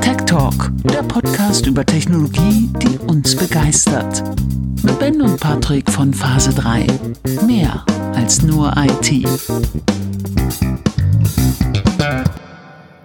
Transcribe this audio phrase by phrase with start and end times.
[0.00, 4.22] Tech Talk, der Podcast über Technologie, die uns begeistert.
[4.82, 6.86] Mit Ben und Patrick von Phase 3.
[7.46, 7.84] Mehr
[8.14, 9.26] als nur IT.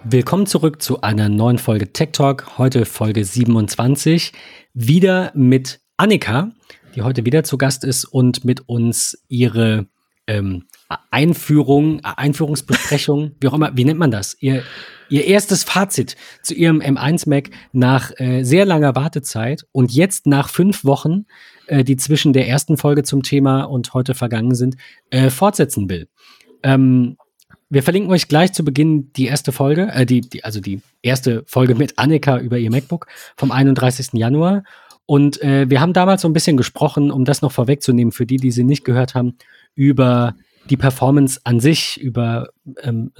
[0.03, 2.57] Willkommen zurück zu einer neuen Folge Tech Talk.
[2.57, 4.33] Heute Folge 27.
[4.73, 6.51] Wieder mit Annika,
[6.95, 9.87] die heute wieder zu Gast ist und mit uns ihre
[10.27, 10.65] ähm,
[11.09, 14.35] Einführung, Einführungsbesprechung, wie auch immer, wie nennt man das?
[14.39, 14.63] Ihr,
[15.09, 20.49] ihr erstes Fazit zu ihrem M1 Mac nach äh, sehr langer Wartezeit und jetzt nach
[20.49, 21.25] fünf Wochen,
[21.67, 24.75] äh, die zwischen der ersten Folge zum Thema und heute vergangen sind,
[25.09, 26.07] äh, fortsetzen will.
[26.63, 27.17] Ähm,
[27.69, 31.43] wir verlinken euch gleich zu Beginn die erste Folge, äh, die, die, also die erste
[31.47, 34.09] Folge mit Annika über ihr MacBook vom 31.
[34.13, 34.63] Januar.
[35.05, 38.37] Und äh, wir haben damals so ein bisschen gesprochen, um das noch vorwegzunehmen, für die,
[38.37, 39.37] die sie nicht gehört haben,
[39.73, 40.35] über
[40.69, 42.49] die Performance an sich, über
[42.81, 43.11] ähm,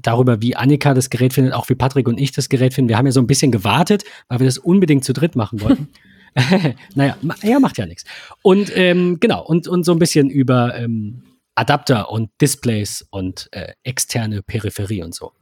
[0.00, 2.88] darüber, wie Annika das Gerät findet, auch wie Patrick und ich das Gerät finden.
[2.88, 5.88] Wir haben ja so ein bisschen gewartet, weil wir das unbedingt zu dritt machen wollten.
[6.94, 8.04] naja, ja, macht ja nichts.
[8.42, 11.22] Und ähm, genau, und, und so ein bisschen über ähm,
[11.54, 15.32] Adapter und Displays und äh, externe Peripherie und so.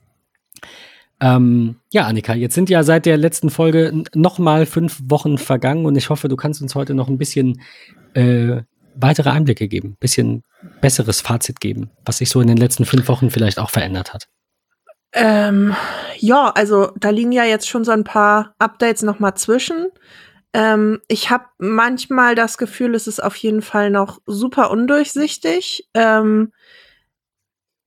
[1.21, 5.87] Ähm, ja, Annika, jetzt sind ja seit der letzten Folge noch mal fünf Wochen vergangen
[5.87, 7.63] und ich hoffe, du kannst uns heute noch ein bisschen
[8.15, 8.63] äh,
[8.95, 10.43] weitere Einblicke geben, ein bisschen
[10.81, 14.29] besseres Fazit geben, was sich so in den letzten fünf Wochen vielleicht auch verändert hat.
[15.13, 15.75] Ähm,
[16.19, 19.89] ja, also da liegen ja jetzt schon so ein paar Updates noch mal zwischen.
[20.55, 25.89] Ähm, ich habe manchmal das Gefühl, es ist auf jeden Fall noch super undurchsichtig.
[25.95, 26.53] Ähm,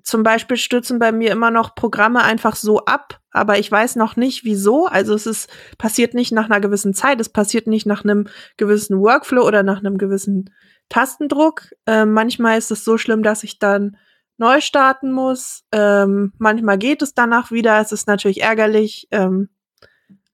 [0.04, 4.16] zum Beispiel stürzen bei mir immer noch Programme einfach so ab, aber ich weiß noch
[4.16, 4.86] nicht wieso.
[4.86, 9.00] Also es ist passiert nicht nach einer gewissen Zeit, es passiert nicht nach einem gewissen
[9.00, 10.52] Workflow oder nach einem gewissen
[10.90, 11.74] Tastendruck.
[11.86, 13.98] Ähm, manchmal ist es so schlimm, dass ich dann
[14.38, 15.64] neu starten muss.
[15.72, 17.80] Ähm, manchmal geht es danach wieder.
[17.80, 19.50] Es ist natürlich ärgerlich, ähm,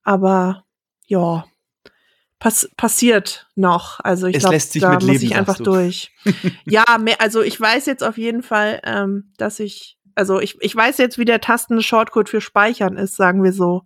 [0.02, 0.64] aber
[1.06, 1.44] ja,
[2.38, 4.00] pass passiert noch.
[4.00, 6.10] Also ich glaube, da muss leben, ich einfach durch.
[6.64, 10.74] ja, mehr, also ich weiß jetzt auf jeden Fall, ähm, dass ich, also ich, ich
[10.74, 13.82] weiß jetzt, wie der Tasten-Shortcode für Speichern ist, sagen wir so.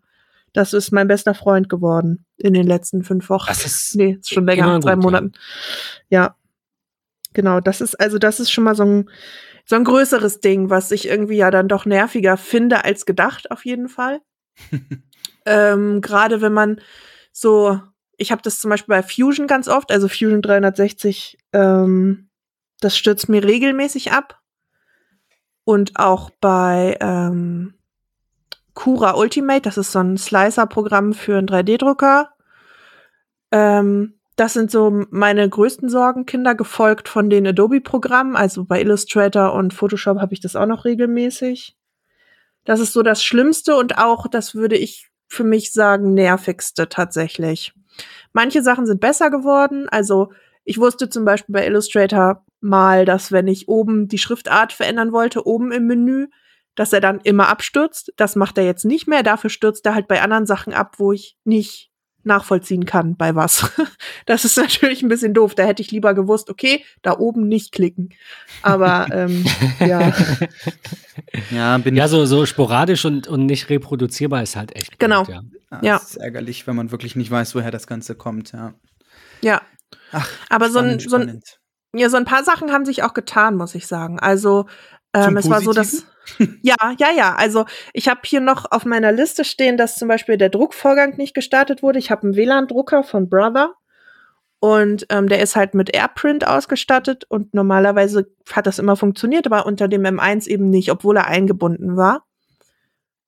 [0.54, 3.48] Das ist mein bester Freund geworden in den letzten fünf Wochen.
[3.48, 5.33] Das ist nee, ist schon länger, drei Monaten.
[6.09, 6.22] Ja.
[6.22, 6.37] ja.
[7.36, 9.10] Genau, das ist, also das ist schon mal so ein,
[9.66, 13.66] so ein größeres Ding, was ich irgendwie ja dann doch nerviger finde als gedacht, auf
[13.66, 14.22] jeden Fall.
[15.44, 16.80] ähm, Gerade wenn man
[17.32, 17.78] so,
[18.16, 22.30] ich habe das zum Beispiel bei Fusion ganz oft, also Fusion 360, ähm,
[22.80, 24.41] das stürzt mir regelmäßig ab.
[25.64, 27.74] Und auch bei ähm,
[28.72, 32.30] Cura Ultimate, das ist so ein Slicer-Programm für einen 3D-Drucker.
[33.53, 38.36] Ähm, das sind so meine größten Sorgenkinder, gefolgt von den Adobe-Programmen.
[38.36, 41.76] Also bei Illustrator und Photoshop habe ich das auch noch regelmäßig.
[42.64, 47.72] Das ist so das Schlimmste und auch, das würde ich für mich sagen, nervigste tatsächlich.
[48.32, 49.88] Manche Sachen sind besser geworden.
[49.88, 50.32] Also
[50.64, 55.47] ich wusste zum Beispiel bei Illustrator mal, dass wenn ich oben die Schriftart verändern wollte,
[55.47, 56.26] oben im Menü,
[56.74, 58.12] dass er dann immer abstürzt.
[58.16, 59.22] Das macht er jetzt nicht mehr.
[59.22, 61.91] Dafür stürzt er halt bei anderen Sachen ab, wo ich nicht
[62.26, 63.70] nachvollziehen kann, bei was.
[64.26, 65.54] Das ist natürlich ein bisschen doof.
[65.54, 68.10] Da hätte ich lieber gewusst, okay, da oben nicht klicken.
[68.62, 69.44] Aber ähm,
[69.81, 70.12] ja.
[71.50, 74.98] Ja, bin ja so, so sporadisch und, und nicht reproduzierbar ist halt echt.
[74.98, 75.25] Genau.
[75.25, 75.42] Gut, ja.
[75.70, 75.98] Ah, ja.
[75.98, 78.75] Das ist ärgerlich, wenn man wirklich nicht weiß, woher das Ganze kommt, ja.
[79.42, 79.62] Ja.
[80.12, 81.41] Ach, aber spannend, so ein, so ein,
[81.94, 84.19] ja, so ein paar Sachen haben sich auch getan, muss ich sagen.
[84.19, 84.66] Also,
[85.16, 86.06] ähm, es war so, dass
[86.62, 87.34] ja, ja, ja.
[87.34, 91.34] Also ich habe hier noch auf meiner Liste stehen, dass zum Beispiel der Druckvorgang nicht
[91.34, 91.99] gestartet wurde.
[91.99, 93.75] Ich habe einen WLAN-Drucker von Brother
[94.60, 99.66] und ähm, der ist halt mit AirPrint ausgestattet und normalerweise hat das immer funktioniert, aber
[99.66, 102.27] unter dem M1 eben nicht, obwohl er eingebunden war.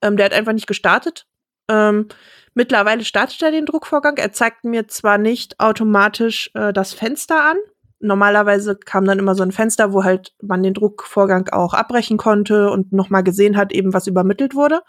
[0.03, 1.26] Ähm, der hat einfach nicht gestartet.
[1.70, 2.09] Ähm,
[2.55, 4.16] mittlerweile startet er den Druckvorgang.
[4.16, 7.56] Er zeigt mir zwar nicht automatisch äh, das Fenster an,
[8.00, 12.70] normalerweise kam dann immer so ein Fenster, wo halt man den Druckvorgang auch abbrechen konnte
[12.70, 14.81] und nochmal gesehen hat, eben was übermittelt wurde.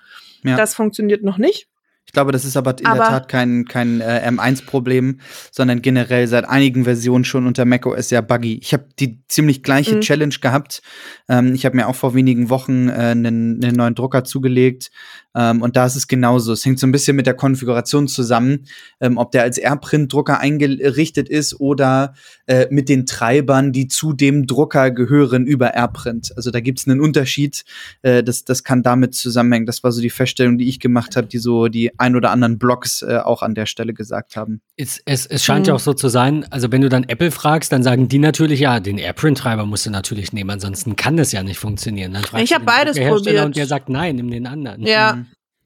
[0.43, 0.55] Ja.
[0.55, 1.67] Das funktioniert noch nicht.
[2.09, 5.19] Ich glaube, das ist aber in aber der Tat kein, kein äh, M1-Problem,
[5.51, 8.57] sondern generell seit einigen Versionen schon unter macOS ja buggy.
[8.63, 10.01] Ich habe die ziemlich gleiche mhm.
[10.01, 10.81] Challenge gehabt.
[11.27, 14.89] Ähm, ich habe mir auch vor wenigen Wochen äh, einen, einen neuen Drucker zugelegt,
[15.35, 16.53] ähm, und da ist es genauso.
[16.53, 18.65] Es hängt so ein bisschen mit der Konfiguration zusammen,
[18.99, 22.13] ähm, ob der als AirPrint-Drucker eingerichtet ist oder
[22.47, 26.33] äh, mit den Treibern, die zu dem Drucker gehören über AirPrint.
[26.35, 27.63] Also da gibt es einen Unterschied.
[28.01, 29.67] Äh, das, das kann damit zusammenhängen.
[29.67, 32.57] Das war so die Feststellung, die ich gemacht habe, die so die ein oder anderen
[32.57, 34.61] Blogs äh, auch an der Stelle gesagt haben.
[34.77, 35.69] Es, es, es scheint mhm.
[35.69, 38.61] ja auch so zu sein, also wenn du dann Apple fragst, dann sagen die natürlich,
[38.61, 42.13] ja, den AirPrint-Treiber musst du natürlich nehmen, ansonsten kann das ja nicht funktionieren.
[42.13, 43.45] Dann ich habe beides probiert.
[43.45, 44.81] Und der sagt, nein, nimm den anderen.
[44.83, 45.18] Ja.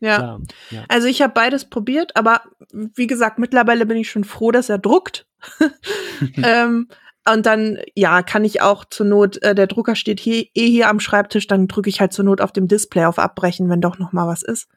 [0.04, 0.40] Ja.
[0.70, 0.84] ja.
[0.90, 2.42] Also ich habe beides probiert, aber
[2.72, 5.26] wie gesagt, mittlerweile bin ich schon froh, dass er druckt.
[6.44, 6.90] ähm,
[7.26, 10.90] und dann, ja, kann ich auch zur Not, äh, der Drucker steht hier, eh hier
[10.90, 13.98] am Schreibtisch, dann drücke ich halt zur Not auf dem Display auf Abbrechen, wenn doch
[13.98, 14.68] noch mal was ist.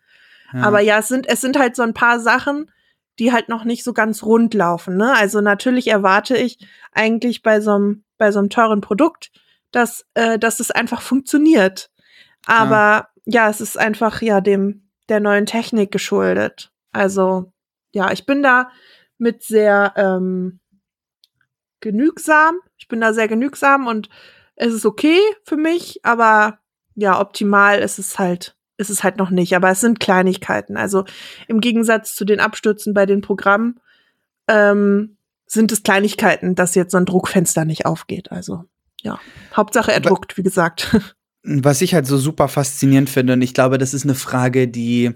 [0.53, 0.63] Ja.
[0.63, 2.71] Aber ja, es sind, es sind halt so ein paar Sachen,
[3.19, 4.97] die halt noch nicht so ganz rund laufen.
[4.97, 5.13] Ne?
[5.17, 6.59] Also natürlich erwarte ich
[6.93, 9.33] eigentlich bei so einem, bei so einem teuren Produkt,
[9.73, 11.91] dass, äh, dass es einfach funktioniert.
[12.47, 13.45] Aber ja.
[13.45, 16.73] ja, es ist einfach ja dem, der neuen Technik geschuldet.
[16.93, 17.53] Also
[17.93, 18.71] ja, ich bin da
[19.19, 20.61] mit sehr ähm,
[21.81, 22.57] genügsam.
[22.77, 24.09] Ich bin da sehr genügsam und
[24.57, 26.59] es ist okay für mich, aber
[26.95, 29.55] ja, optimal ist es halt, ist es halt noch nicht.
[29.55, 30.77] Aber es sind Kleinigkeiten.
[30.77, 31.05] Also
[31.47, 33.81] im Gegensatz zu den Abstürzen bei den Programmen
[34.49, 35.17] ähm,
[35.47, 38.33] sind es Kleinigkeiten, dass jetzt so ein Druckfenster nicht aufgeht.
[38.33, 38.65] Also
[39.03, 39.21] ja,
[39.55, 40.97] Hauptsache er druckt, wie gesagt.
[41.49, 45.15] Was ich halt so super faszinierend finde, und ich glaube, das ist eine Frage, die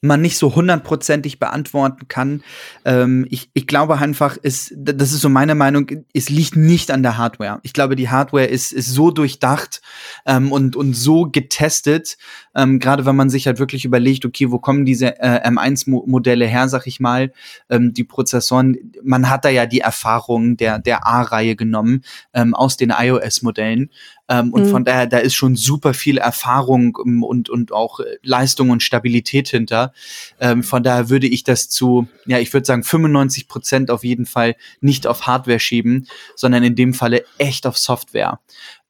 [0.00, 2.42] man nicht so hundertprozentig beantworten kann.
[2.84, 7.02] Ähm, ich, ich glaube einfach, es, das ist so meine Meinung, es liegt nicht an
[7.02, 7.58] der Hardware.
[7.64, 9.80] Ich glaube, die Hardware ist, ist so durchdacht
[10.24, 12.16] ähm, und, und so getestet,
[12.54, 16.68] ähm, gerade wenn man sich halt wirklich überlegt, okay, wo kommen diese äh, M1-Modelle her,
[16.68, 17.32] sag ich mal,
[17.68, 22.02] ähm, die Prozessoren, man hat da ja die Erfahrung der, der A-Reihe genommen
[22.34, 23.90] ähm, aus den iOS-Modellen.
[24.28, 24.70] Ähm, und mhm.
[24.70, 28.82] von daher, da ist schon super viel Erfahrung ähm, und, und auch äh, Leistung und
[28.82, 29.92] Stabilität hinter.
[30.38, 34.26] Ähm, von daher würde ich das zu, ja, ich würde sagen 95 Prozent auf jeden
[34.26, 38.40] Fall nicht auf Hardware schieben, sondern in dem Falle echt auf Software.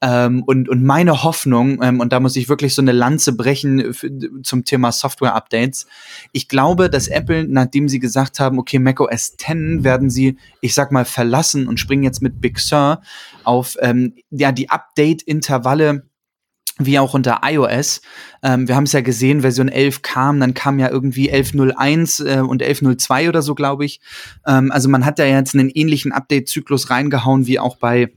[0.01, 3.93] Ähm, und, und meine Hoffnung, ähm, und da muss ich wirklich so eine Lanze brechen
[4.45, 5.87] zum Thema Software-Updates.
[6.33, 10.93] Ich glaube, dass Apple, nachdem sie gesagt haben, okay, macOS 10 werden sie, ich sag
[10.93, 13.03] mal, verlassen und springen jetzt mit Big Sur
[13.43, 16.05] auf ähm, ja, die Update-Intervalle
[16.79, 18.01] wie auch unter iOS.
[18.43, 22.41] Ähm, wir haben es ja gesehen, Version 11 kam, dann kam ja irgendwie 11.01 äh,
[22.41, 24.01] und 11.02 oder so, glaube ich.
[24.47, 28.13] Ähm, also man hat da jetzt einen ähnlichen Update-Zyklus reingehauen wie auch bei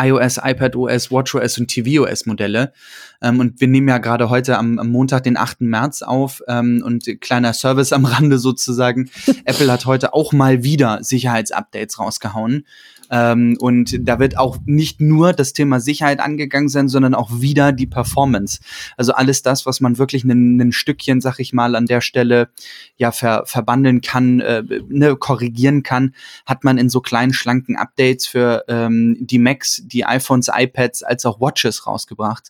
[0.00, 2.72] iOS, iPadOS, WatchOS und tvOS Modelle.
[3.20, 5.62] Ähm, und wir nehmen ja gerade heute am, am, Montag, den 8.
[5.62, 9.10] März auf ähm, und kleiner Service am Rande sozusagen.
[9.44, 12.64] Apple hat heute auch mal wieder Sicherheitsupdates rausgehauen.
[13.12, 17.70] Ähm, und da wird auch nicht nur das Thema Sicherheit angegangen sein, sondern auch wieder
[17.70, 18.60] die Performance.
[18.96, 22.48] Also alles das, was man wirklich ein Stückchen, sag ich mal, an der Stelle
[22.96, 26.14] ja ver verbandeln kann, äh, ne, korrigieren kann,
[26.46, 31.26] hat man in so kleinen, schlanken Updates für ähm, die Macs, die iPhones, iPads als
[31.26, 32.48] auch Watches rausgebracht.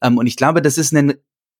[0.00, 1.14] Ähm, und ich glaube, das ist ein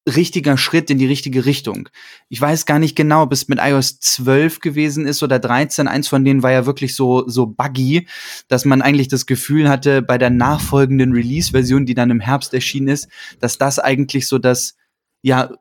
[0.07, 1.89] richtiger Schritt in die richtige Richtung.
[2.29, 5.89] Ich weiß gar nicht genau, ob es mit iOS 12 gewesen ist oder 13.
[5.89, 8.07] Eins von denen war ja wirklich so, so buggy,
[8.49, 12.89] dass man eigentlich das Gefühl hatte, bei der nachfolgenden Release-Version, die dann im Herbst erschienen
[12.89, 13.09] ist,
[13.41, 14.75] dass das eigentlich so das,
[15.23, 15.53] ja,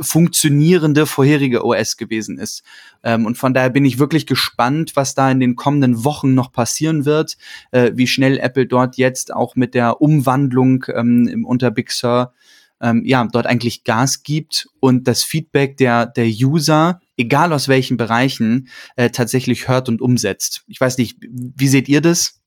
[0.00, 2.62] funktionierende vorherige OS gewesen ist.
[3.02, 6.52] Ähm, und von daher bin ich wirklich gespannt, was da in den kommenden Wochen noch
[6.52, 7.36] passieren wird,
[7.72, 12.32] äh, wie schnell Apple dort jetzt auch mit der Umwandlung ähm, unter Big Sur
[12.80, 17.96] ähm, ja, dort eigentlich Gas gibt und das Feedback der, der User, egal aus welchen
[17.96, 20.64] Bereichen, äh, tatsächlich hört und umsetzt.
[20.66, 22.40] Ich weiß nicht, wie seht ihr das?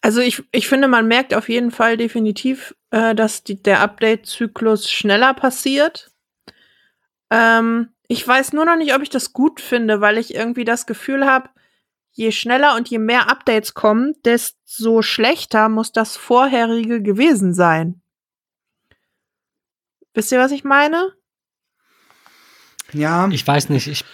[0.00, 4.90] Also ich, ich finde, man merkt auf jeden Fall definitiv, äh, dass die, der Update-Zyklus
[4.90, 6.10] schneller passiert.
[7.30, 10.86] Ähm, ich weiß nur noch nicht, ob ich das gut finde, weil ich irgendwie das
[10.86, 11.50] Gefühl habe,
[12.10, 18.01] je schneller und je mehr Updates kommen, desto schlechter muss das vorherige gewesen sein.
[20.14, 21.12] Wisst ihr, was ich meine?
[22.92, 23.28] Ja.
[23.30, 24.04] Ich weiß nicht, ich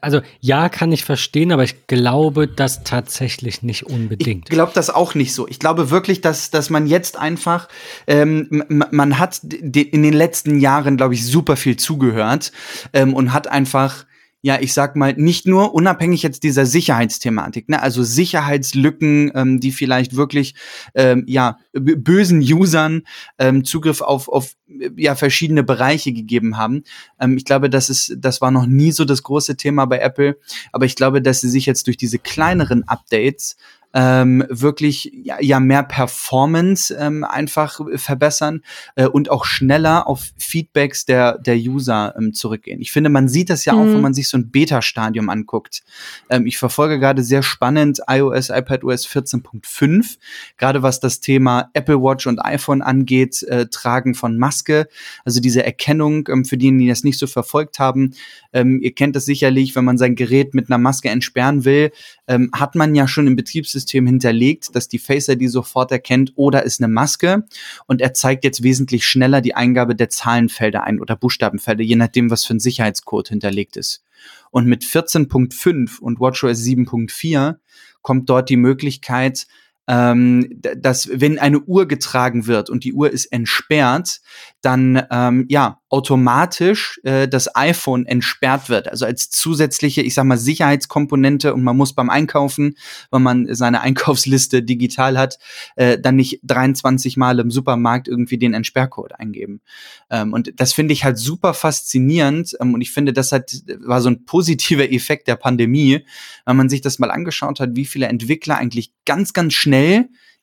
[0.00, 4.48] also ja, kann ich verstehen, aber ich glaube das tatsächlich nicht unbedingt.
[4.48, 5.48] Ich glaube das auch nicht so.
[5.48, 7.68] Ich glaube wirklich, dass, dass man jetzt einfach,
[8.06, 12.52] ähm, man hat in den letzten Jahren, glaube ich, super viel zugehört
[12.92, 14.04] ähm, und hat einfach
[14.48, 19.72] ja, ich sag mal, nicht nur unabhängig jetzt dieser Sicherheitsthematik, ne, also Sicherheitslücken, ähm, die
[19.72, 20.54] vielleicht wirklich
[20.94, 23.02] ähm, ja bösen Usern
[23.38, 24.54] ähm, Zugriff auf, auf
[24.96, 26.84] ja verschiedene Bereiche gegeben haben.
[27.20, 30.38] Ähm, ich glaube, das ist, das war noch nie so das große Thema bei Apple,
[30.72, 33.54] aber ich glaube, dass sie sich jetzt durch diese kleineren Updates
[33.94, 38.62] ähm, wirklich ja, ja mehr Performance ähm, einfach verbessern
[38.96, 42.80] äh, und auch schneller auf Feedbacks der, der User ähm, zurückgehen.
[42.80, 43.78] Ich finde, man sieht das ja mhm.
[43.78, 44.02] auch, wenn mhm.
[44.02, 45.82] man sich so ein Beta-Stadium anguckt.
[46.28, 50.18] Ähm, ich verfolge gerade sehr spannend iOS, iPadOS 14.5,
[50.58, 54.88] gerade was das Thema Apple Watch und iPhone angeht, äh, Tragen von Maske,
[55.24, 58.14] also diese Erkennung, ähm, für diejenigen, die das nicht so verfolgt haben.
[58.52, 61.90] Ähm, ihr kennt das sicherlich, wenn man sein Gerät mit einer Maske entsperren will,
[62.28, 66.62] ähm, hat man ja schon im Betriebssystem hinterlegt, dass die Face ID sofort erkennt, oder
[66.62, 67.44] ist eine Maske
[67.86, 72.30] und er zeigt jetzt wesentlich schneller die Eingabe der Zahlenfelder ein oder Buchstabenfelder, je nachdem,
[72.30, 74.04] was für ein Sicherheitscode hinterlegt ist.
[74.50, 77.56] Und mit 14.5 und WatchOS 7.4
[78.02, 79.46] kommt dort die Möglichkeit,
[79.88, 84.20] ähm, dass wenn eine Uhr getragen wird und die Uhr ist entsperrt,
[84.60, 88.88] dann ähm, ja automatisch äh, das iPhone entsperrt wird.
[88.88, 92.74] Also als zusätzliche, ich sag mal, Sicherheitskomponente und man muss beim Einkaufen,
[93.10, 95.38] wenn man seine Einkaufsliste digital hat,
[95.76, 99.62] äh, dann nicht 23 Mal im Supermarkt irgendwie den Entsperrcode eingeben.
[100.10, 104.02] Ähm, und das finde ich halt super faszinierend ähm, und ich finde, das hat, war
[104.02, 106.04] so ein positiver Effekt der Pandemie,
[106.44, 109.77] wenn man sich das mal angeschaut hat, wie viele Entwickler eigentlich ganz, ganz schnell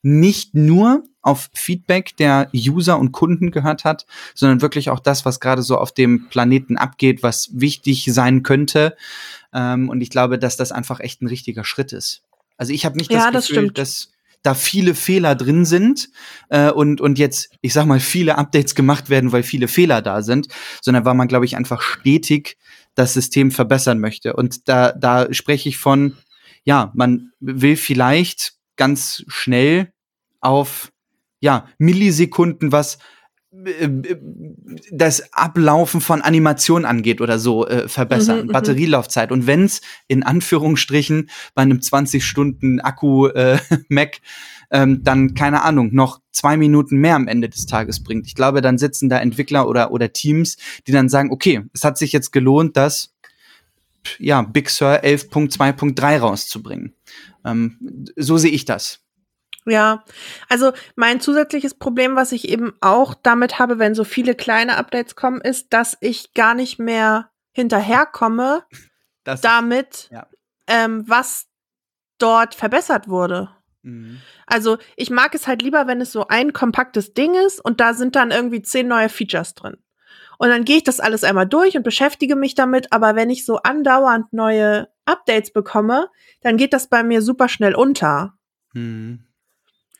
[0.01, 5.39] nicht nur auf Feedback der User und Kunden gehört hat, sondern wirklich auch das, was
[5.39, 8.95] gerade so auf dem Planeten abgeht, was wichtig sein könnte.
[9.51, 12.21] Ähm, und ich glaube, dass das einfach echt ein richtiger Schritt ist.
[12.57, 14.15] Also ich habe nicht ja, das Gefühl, das dass
[14.45, 16.09] da viele Fehler drin sind
[16.49, 20.21] äh, und, und jetzt, ich sag mal, viele Updates gemacht werden, weil viele Fehler da
[20.21, 20.47] sind,
[20.81, 22.57] sondern weil man, glaube ich, einfach stetig
[22.93, 24.35] das System verbessern möchte.
[24.35, 26.15] Und da, da spreche ich von,
[26.63, 29.91] ja, man will vielleicht ganz schnell
[30.41, 30.91] auf
[31.39, 32.97] ja, Millisekunden, was
[33.65, 33.89] äh,
[34.91, 38.51] das Ablaufen von Animationen angeht oder so äh, verbessern, mhm, mhm.
[38.51, 39.31] Batterielaufzeit.
[39.31, 44.19] Und wenn's in Anführungsstrichen bei einem 20 Stunden Akku äh, Mac
[44.71, 48.27] ähm, dann keine Ahnung noch zwei Minuten mehr am Ende des Tages bringt.
[48.27, 51.97] Ich glaube, dann sitzen da Entwickler oder oder Teams, die dann sagen, okay, es hat
[51.97, 53.13] sich jetzt gelohnt, das
[54.17, 56.94] ja Big Sur 11.2.3 rauszubringen.
[57.45, 59.01] Ähm, so sehe ich das.
[59.67, 60.03] Ja,
[60.47, 65.15] also mein zusätzliches Problem, was ich eben auch damit habe, wenn so viele kleine Updates
[65.15, 68.63] kommen, ist, dass ich gar nicht mehr hinterherkomme
[69.23, 70.27] das damit, ja.
[70.67, 71.47] ähm, was
[72.19, 73.49] dort verbessert wurde.
[73.81, 74.21] Mhm.
[74.45, 77.93] Also ich mag es halt lieber, wenn es so ein kompaktes Ding ist und da
[77.93, 79.77] sind dann irgendwie zehn neue Features drin.
[80.37, 83.45] Und dann gehe ich das alles einmal durch und beschäftige mich damit, aber wenn ich
[83.45, 86.09] so andauernd neue Updates bekomme,
[86.41, 88.33] dann geht das bei mir super schnell unter.
[88.73, 89.25] Mhm.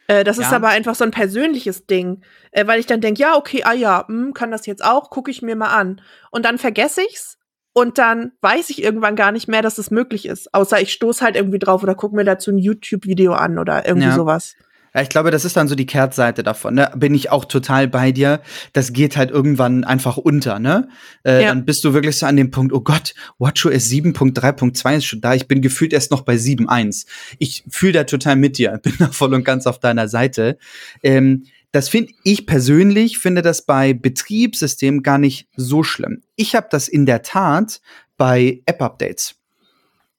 [0.08, 0.44] Äh, das ja.
[0.44, 3.74] ist aber einfach so ein persönliches Ding, äh, weil ich dann denke, ja, okay, ah
[3.74, 6.02] ja, mh, hm, kann das jetzt auch, gucke ich mir mal an.
[6.32, 7.38] Und dann vergesse ich's
[7.74, 10.54] und dann weiß ich irgendwann gar nicht mehr, dass es möglich ist.
[10.54, 14.08] Außer ich stoße halt irgendwie drauf oder gucke mir dazu ein YouTube-Video an oder irgendwie
[14.08, 14.16] ja.
[14.16, 14.56] sowas.
[14.96, 16.76] Ja, ich glaube, das ist dann so die Kehrtseite davon.
[16.76, 16.90] Ne?
[16.96, 18.40] Bin ich auch total bei dir.
[18.72, 20.58] Das geht halt irgendwann einfach unter.
[20.58, 20.88] Ne?
[21.26, 21.50] Äh, ja.
[21.50, 25.36] Dann bist du wirklich so an dem Punkt, oh Gott, WatchOS 7.3.2 ist schon da.
[25.36, 27.08] Ich bin gefühlt erst noch bei 7.1.
[27.40, 28.78] Ich fühle da total mit dir.
[28.86, 30.58] Bin da voll und ganz auf deiner Seite.
[31.04, 36.22] Ähm, das finde ich persönlich, finde das bei Betriebssystemen gar nicht so schlimm.
[36.38, 37.82] Ich habe das in der Tat
[38.16, 39.36] bei App-Updates.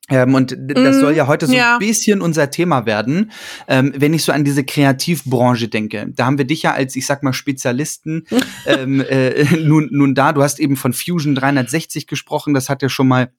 [0.09, 1.75] Ähm, und das soll ja heute so ja.
[1.75, 3.33] ein bisschen unser Thema werden,
[3.67, 6.07] ähm, wenn ich so an diese Kreativbranche denke.
[6.15, 8.27] Da haben wir dich ja als, ich sag mal, Spezialisten
[8.67, 10.33] ähm, äh, nun, nun da.
[10.33, 13.31] Du hast eben von Fusion 360 gesprochen, das hat ja schon mal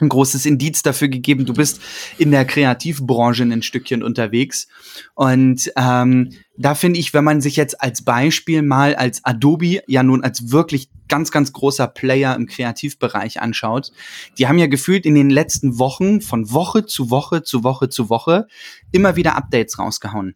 [0.00, 1.80] ein großes Indiz dafür gegeben, du bist
[2.18, 4.68] in der Kreativbranche ein Stückchen unterwegs.
[5.14, 10.02] Und ähm, da finde ich, wenn man sich jetzt als Beispiel mal als Adobe ja
[10.02, 13.92] nun als wirklich ganz, ganz großer Player im Kreativbereich anschaut,
[14.38, 18.10] die haben ja gefühlt in den letzten Wochen von Woche zu Woche zu Woche zu
[18.10, 18.46] Woche
[18.92, 20.34] immer wieder Updates rausgehauen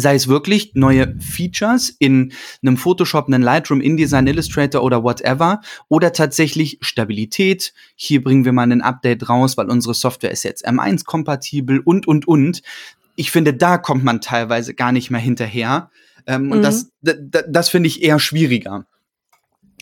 [0.00, 6.12] sei es wirklich neue Features in einem Photoshop, einem Lightroom, InDesign, Illustrator oder whatever oder
[6.12, 7.72] tatsächlich Stabilität.
[7.96, 12.06] Hier bringen wir mal ein Update raus, weil unsere Software ist jetzt M1 kompatibel und,
[12.06, 12.62] und, und.
[13.16, 15.90] Ich finde, da kommt man teilweise gar nicht mehr hinterher.
[16.26, 16.52] Ähm, mhm.
[16.52, 18.86] Und das, das finde ich eher schwieriger.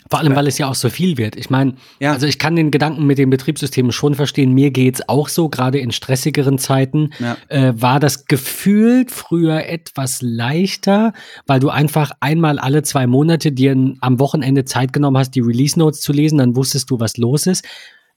[0.08, 1.36] Vor allem, weil es ja auch so viel wird.
[1.36, 2.12] Ich meine, ja.
[2.12, 4.52] also ich kann den Gedanken mit den Betriebssystemen schon verstehen.
[4.52, 7.36] Mir geht's auch so, gerade in stressigeren Zeiten ja.
[7.48, 11.12] äh, war das gefühlt früher etwas leichter,
[11.46, 15.78] weil du einfach einmal alle zwei Monate dir am Wochenende Zeit genommen hast, die Release
[15.78, 17.64] Notes zu lesen, dann wusstest du, was los ist.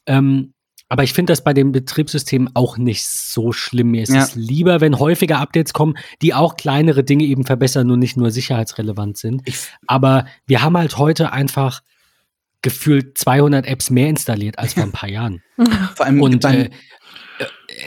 [0.05, 0.53] Ähm,
[0.89, 3.91] aber ich finde das bei dem Betriebssystem auch nicht so schlimm.
[3.91, 4.23] Mir ist ja.
[4.23, 8.31] es lieber, wenn häufiger Updates kommen, die auch kleinere Dinge eben verbessern und nicht nur
[8.31, 9.43] sicherheitsrelevant sind.
[9.45, 11.81] Ich Aber wir haben halt heute einfach
[12.61, 15.41] gefühlt 200 Apps mehr installiert als vor ein paar Jahren.
[15.95, 16.69] Vor allem und äh,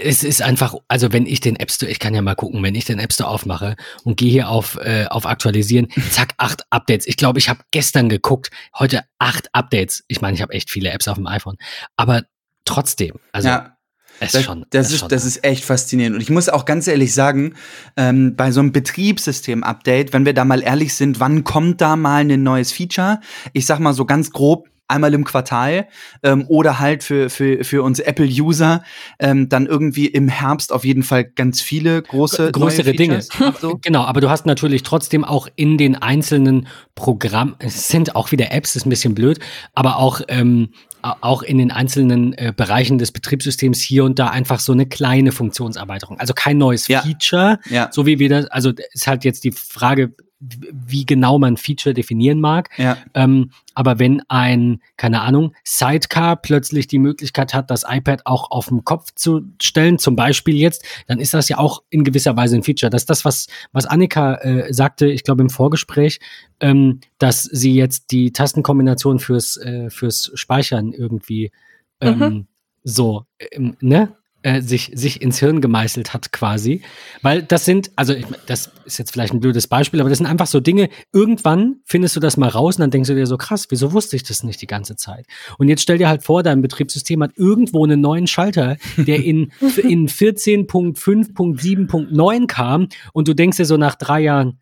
[0.02, 2.74] es ist einfach, also wenn ich den App Store, ich kann ja mal gucken, wenn
[2.74, 7.06] ich den App Store aufmache und gehe hier auf, äh, auf Aktualisieren, zack, acht Updates.
[7.06, 10.04] Ich glaube, ich habe gestern geguckt, heute acht Updates.
[10.08, 11.56] Ich meine, ich habe echt viele Apps auf dem iPhone,
[11.96, 12.22] aber
[12.64, 13.76] trotzdem, also ja.
[14.20, 16.14] Das, das, schon, das, ist, schon das ist echt faszinierend.
[16.14, 17.54] Und ich muss auch ganz ehrlich sagen,
[17.96, 22.20] ähm, bei so einem Betriebssystem-Update, wenn wir da mal ehrlich sind, wann kommt da mal
[22.20, 23.18] ein neues Feature?
[23.52, 25.88] Ich sag mal so ganz grob einmal im Quartal
[26.22, 28.84] ähm, oder halt für, für, für uns Apple-User
[29.18, 33.22] ähm, dann irgendwie im Herbst auf jeden Fall ganz viele große größere Dinge.
[33.60, 33.78] So.
[33.82, 38.52] Genau, aber du hast natürlich trotzdem auch in den einzelnen Programmen, es sind auch wieder
[38.52, 39.40] Apps, ist ein bisschen blöd,
[39.74, 40.68] aber auch ähm,
[41.02, 45.32] auch in den einzelnen äh, Bereichen des Betriebssystems hier und da einfach so eine kleine
[45.32, 46.20] Funktionserweiterung.
[46.20, 47.02] Also kein neues ja.
[47.02, 47.88] Feature, ja.
[47.90, 52.40] so wie wir das, also ist halt jetzt die Frage, wie genau man Feature definieren
[52.40, 52.68] mag.
[52.76, 52.96] Ja.
[53.14, 58.68] Ähm, aber wenn ein, keine Ahnung, Sidecar plötzlich die Möglichkeit hat, das iPad auch auf
[58.68, 62.56] den Kopf zu stellen, zum Beispiel jetzt, dann ist das ja auch in gewisser Weise
[62.56, 62.90] ein Feature.
[62.90, 66.18] Das ist das, was, was Annika äh, sagte, ich glaube im Vorgespräch,
[66.60, 71.52] ähm, dass sie jetzt die Tastenkombination fürs, äh, fürs Speichern irgendwie
[72.00, 72.46] ähm, mhm.
[72.82, 74.16] so, ähm, ne?
[74.42, 76.82] Äh, sich, sich ins Hirn gemeißelt hat quasi.
[77.22, 80.26] Weil das sind, also ich, das ist jetzt vielleicht ein blödes Beispiel, aber das sind
[80.26, 83.36] einfach so Dinge, irgendwann findest du das mal raus und dann denkst du dir so,
[83.36, 85.26] krass, wieso wusste ich das nicht die ganze Zeit?
[85.58, 89.52] Und jetzt stell dir halt vor, dein Betriebssystem hat irgendwo einen neuen Schalter, der in,
[89.76, 94.58] in 14.5.7.9 kam und du denkst dir so nach drei Jahren,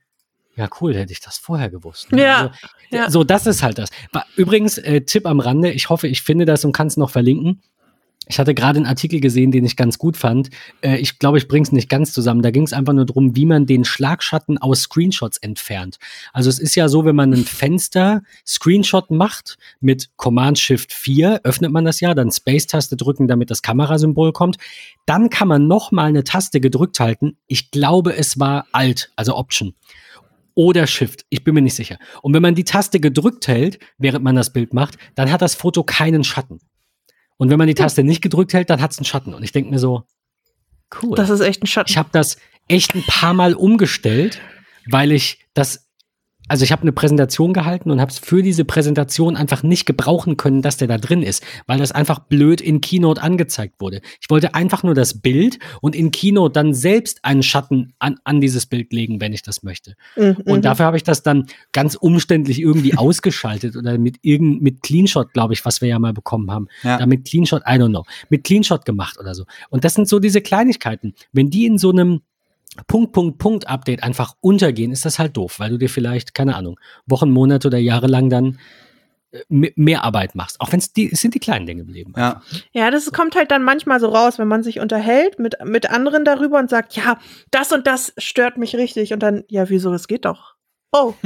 [0.56, 2.10] ja, cool, hätte ich das vorher gewusst.
[2.12, 2.22] Ne?
[2.22, 2.50] Ja, also,
[2.90, 3.10] ja.
[3.10, 3.88] So, das ist halt das.
[4.37, 7.62] Übrigens, äh, Tipp am Rande, ich hoffe, ich finde das und kann es noch verlinken.
[8.30, 10.50] Ich hatte gerade einen Artikel gesehen, den ich ganz gut fand.
[10.82, 12.42] Äh, ich glaube, ich bringe es nicht ganz zusammen.
[12.42, 15.99] Da ging es einfach nur darum, wie man den Schlagschatten aus Screenshots entfernt.
[16.32, 21.40] Also es ist ja so, wenn man ein Fenster Screenshot macht mit Command Shift 4,
[21.42, 24.58] öffnet man das ja, dann Space-Taste drücken, damit das Kamerasymbol kommt.
[25.06, 27.37] Dann kann man noch mal eine Taste gedrückt halten.
[27.49, 29.75] Ich glaube, es war Alt, also Option
[30.54, 31.25] oder Shift.
[31.30, 31.99] Ich bin mir nicht sicher.
[32.22, 35.56] Und wenn man die Taste gedrückt hält, während man das Bild macht, dann hat das
[35.56, 36.60] Foto keinen Schatten.
[37.40, 39.32] Und wenn man die Taste nicht gedrückt hält, dann hat es einen Schatten.
[39.32, 40.02] Und ich denke mir so,
[41.02, 41.16] cool.
[41.16, 41.88] Das ist echt ein Schatten.
[41.88, 42.37] Ich habe das
[42.68, 44.42] echt ein paar Mal umgestellt,
[44.90, 45.88] weil ich das
[46.50, 50.37] also ich habe eine Präsentation gehalten und habe es für diese Präsentation einfach nicht gebrauchen
[50.37, 54.00] können, dass der da drin ist, weil das einfach blöd in Keynote angezeigt wurde.
[54.21, 58.40] Ich wollte einfach nur das Bild und in Keynote dann selbst einen Schatten an, an
[58.40, 59.95] dieses Bild legen, wenn ich das möchte.
[60.16, 60.38] Mhm.
[60.45, 60.62] Und mhm.
[60.62, 65.54] dafür habe ich das dann ganz umständlich irgendwie ausgeschaltet oder mit irgend mit Cleanshot, glaube
[65.54, 66.66] ich, was wir ja mal bekommen haben.
[66.83, 66.99] Ja.
[66.99, 69.45] Da mit Cleanshot, I don't know, mit Cleanshot gemacht oder so.
[69.69, 71.15] Und das sind so diese Kleinigkeiten.
[71.32, 72.23] Wenn die in so einem
[72.87, 76.56] Punkt, Punkt, Punkt Update einfach untergehen, ist das halt doof, weil du dir vielleicht, keine
[76.56, 78.59] Ahnung, Wochen, Monate oder Jahre lang dann
[79.33, 80.61] äh, mehr Arbeit machst.
[80.61, 82.15] Auch wenn es die, es sind die kleinen Dinge geblieben.
[82.17, 82.43] Ja.
[82.73, 86.25] ja, das kommt halt dann manchmal so raus, wenn man sich unterhält mit, mit anderen
[86.25, 87.19] darüber und sagt, ja,
[87.50, 89.13] das und das stört mich richtig.
[89.13, 90.54] Und dann, ja, wieso, es geht doch.
[90.93, 91.15] Oh.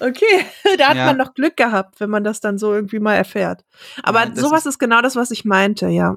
[0.00, 0.44] Okay,
[0.78, 1.06] da hat ja.
[1.06, 3.64] man noch Glück gehabt, wenn man das dann so irgendwie mal erfährt.
[4.02, 6.16] Aber ja, sowas ist, ist genau das, was ich meinte, ja.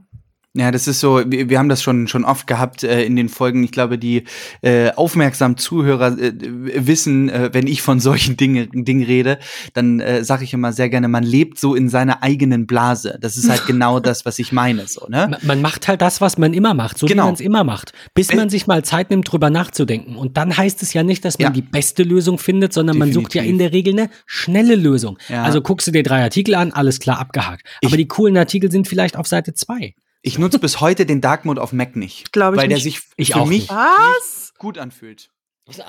[0.58, 3.28] Ja, das ist so, wir, wir haben das schon, schon oft gehabt äh, in den
[3.28, 3.64] Folgen.
[3.66, 4.24] Ich glaube, die
[4.62, 6.32] äh, aufmerksamen Zuhörer äh,
[6.78, 9.38] wissen, äh, wenn ich von solchen Dingen Ding rede,
[9.74, 13.18] dann äh, sage ich immer sehr gerne, man lebt so in seiner eigenen Blase.
[13.20, 14.88] Das ist halt genau das, was ich meine.
[14.88, 15.28] So, ne?
[15.30, 17.24] Man, man macht halt das, was man immer macht, so genau.
[17.24, 17.92] wie man es immer macht.
[18.14, 20.16] Bis man sich mal Zeit nimmt, drüber nachzudenken.
[20.16, 21.54] Und dann heißt es ja nicht, dass man ja.
[21.54, 23.16] die beste Lösung findet, sondern Definitiv.
[23.16, 25.18] man sucht ja in der Regel eine schnelle Lösung.
[25.28, 25.44] Ja.
[25.44, 27.68] Also guckst du dir drei Artikel an, alles klar, abgehakt.
[27.84, 29.96] Aber ich die coolen Artikel sind vielleicht auf Seite zwei.
[30.28, 32.34] Ich nutze bis heute den Dark Mode auf Mac nicht.
[32.34, 32.78] Glaube ich Weil nicht.
[32.84, 34.56] der sich ich für auch mich Was?
[34.58, 35.30] gut anfühlt.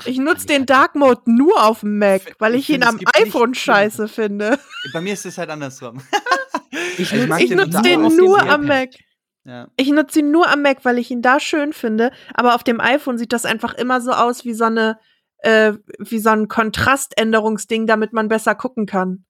[0.05, 3.55] Ich nutze den Dark Mode nur auf dem Mac, weil ich, ich ihn am iPhone
[3.55, 4.59] scheiße finde.
[4.93, 6.03] Bei mir ist es halt andersrum.
[6.99, 8.91] ich, ich, ich nutze den nur am Mac.
[9.45, 9.69] Ja.
[9.79, 12.11] Ich nutze ihn nur am Mac, weil ich ihn da schön finde.
[12.35, 14.99] Aber auf dem iPhone sieht das einfach immer so aus wie so eine,
[15.39, 19.25] äh, wie so ein Kontraständerungsding, damit man besser gucken kann.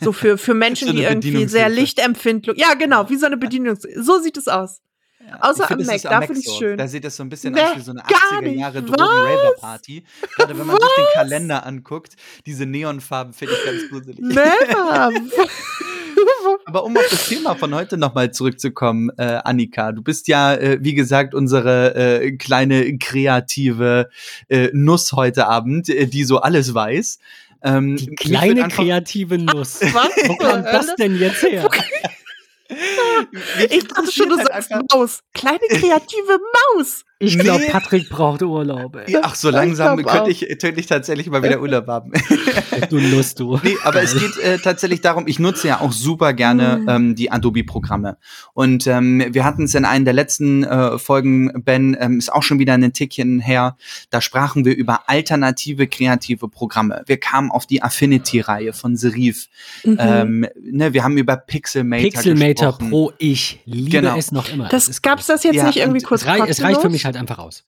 [0.00, 2.58] So für, für Menschen, so die irgendwie sehr lichtempfindlich.
[2.58, 3.76] Ja, genau, wie so eine Bedienung.
[3.96, 4.80] So sieht es aus.
[5.26, 6.78] Ja, Außer am Mac, da finde ich es schön.
[6.78, 10.04] Da sieht es so ein bisschen nee, aus wie so eine 80er Jahre Drogen-Raver-Party.
[10.36, 10.82] Gerade wenn man Was?
[10.82, 14.18] sich den Kalender anguckt, diese Neonfarben finde ich ganz gruselig.
[14.18, 15.10] Never.
[16.64, 20.78] Aber um auf das Thema von heute nochmal zurückzukommen, äh, Annika, du bist ja, äh,
[20.80, 24.08] wie gesagt, unsere äh, kleine kreative
[24.48, 27.18] äh, Nuss heute Abend, äh, die so alles weiß.
[27.62, 29.80] Ähm, Die kleine kreative Nuss.
[29.80, 30.10] Was?
[30.28, 31.68] Wo kam das denn jetzt her?
[33.70, 35.20] ich dachte schon, du halt sagst Maus.
[35.34, 36.38] Kleine kreative
[36.76, 37.04] Maus.
[37.22, 37.70] Ich glaube, nee.
[37.70, 38.96] Patrick braucht Urlaub.
[38.96, 39.18] Ey.
[39.20, 42.12] Ach, so langsam ich könnte, ich, könnte ich tatsächlich mal wieder Urlaub haben.
[42.90, 43.60] du Lust, du.
[43.62, 46.88] Nee, aber es geht äh, tatsächlich darum, ich nutze ja auch super gerne mhm.
[46.88, 48.16] ähm, die Adobe-Programme.
[48.54, 52.42] Und ähm, wir hatten es in einer der letzten äh, Folgen, Ben, ähm, ist auch
[52.42, 53.76] schon wieder ein Tickchen her,
[54.08, 57.02] da sprachen wir über alternative kreative Programme.
[57.06, 59.48] Wir kamen auf die Affinity-Reihe von Serif.
[59.84, 59.96] Mhm.
[60.00, 64.16] Ähm, ne, wir haben über Pixelmator Pixelmator Pro, ich liebe genau.
[64.16, 64.68] es noch immer.
[64.68, 66.22] Das, gab's das jetzt ja, nicht irgendwie kurz?
[66.22, 67.64] Es, rei es reicht für mich halt einfach aus.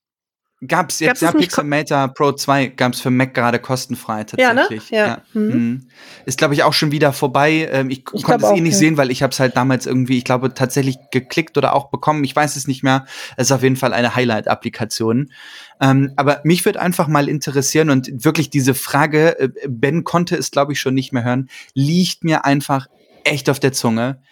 [0.64, 4.90] Gab's jetzt, gab's ja, Pixelmator Pro 2 gab's für Mac gerade kostenfrei tatsächlich.
[4.90, 5.06] Ja, ne?
[5.06, 5.06] ja.
[5.06, 5.40] ja.
[5.40, 5.88] Mhm.
[6.24, 7.68] Ist, glaube ich, auch schon wieder vorbei.
[7.72, 10.18] Ähm, ich, ich konnte es eh nicht sehen, weil ich habe es halt damals irgendwie,
[10.18, 12.22] ich glaube, tatsächlich geklickt oder auch bekommen.
[12.22, 13.06] Ich weiß es nicht mehr.
[13.36, 15.32] Es ist auf jeden Fall eine Highlight-Applikation.
[15.80, 20.52] Ähm, aber mich würde einfach mal interessieren und wirklich diese Frage, äh, Ben konnte es,
[20.52, 22.86] glaube ich, schon nicht mehr hören, liegt mir einfach
[23.24, 24.22] echt auf der Zunge.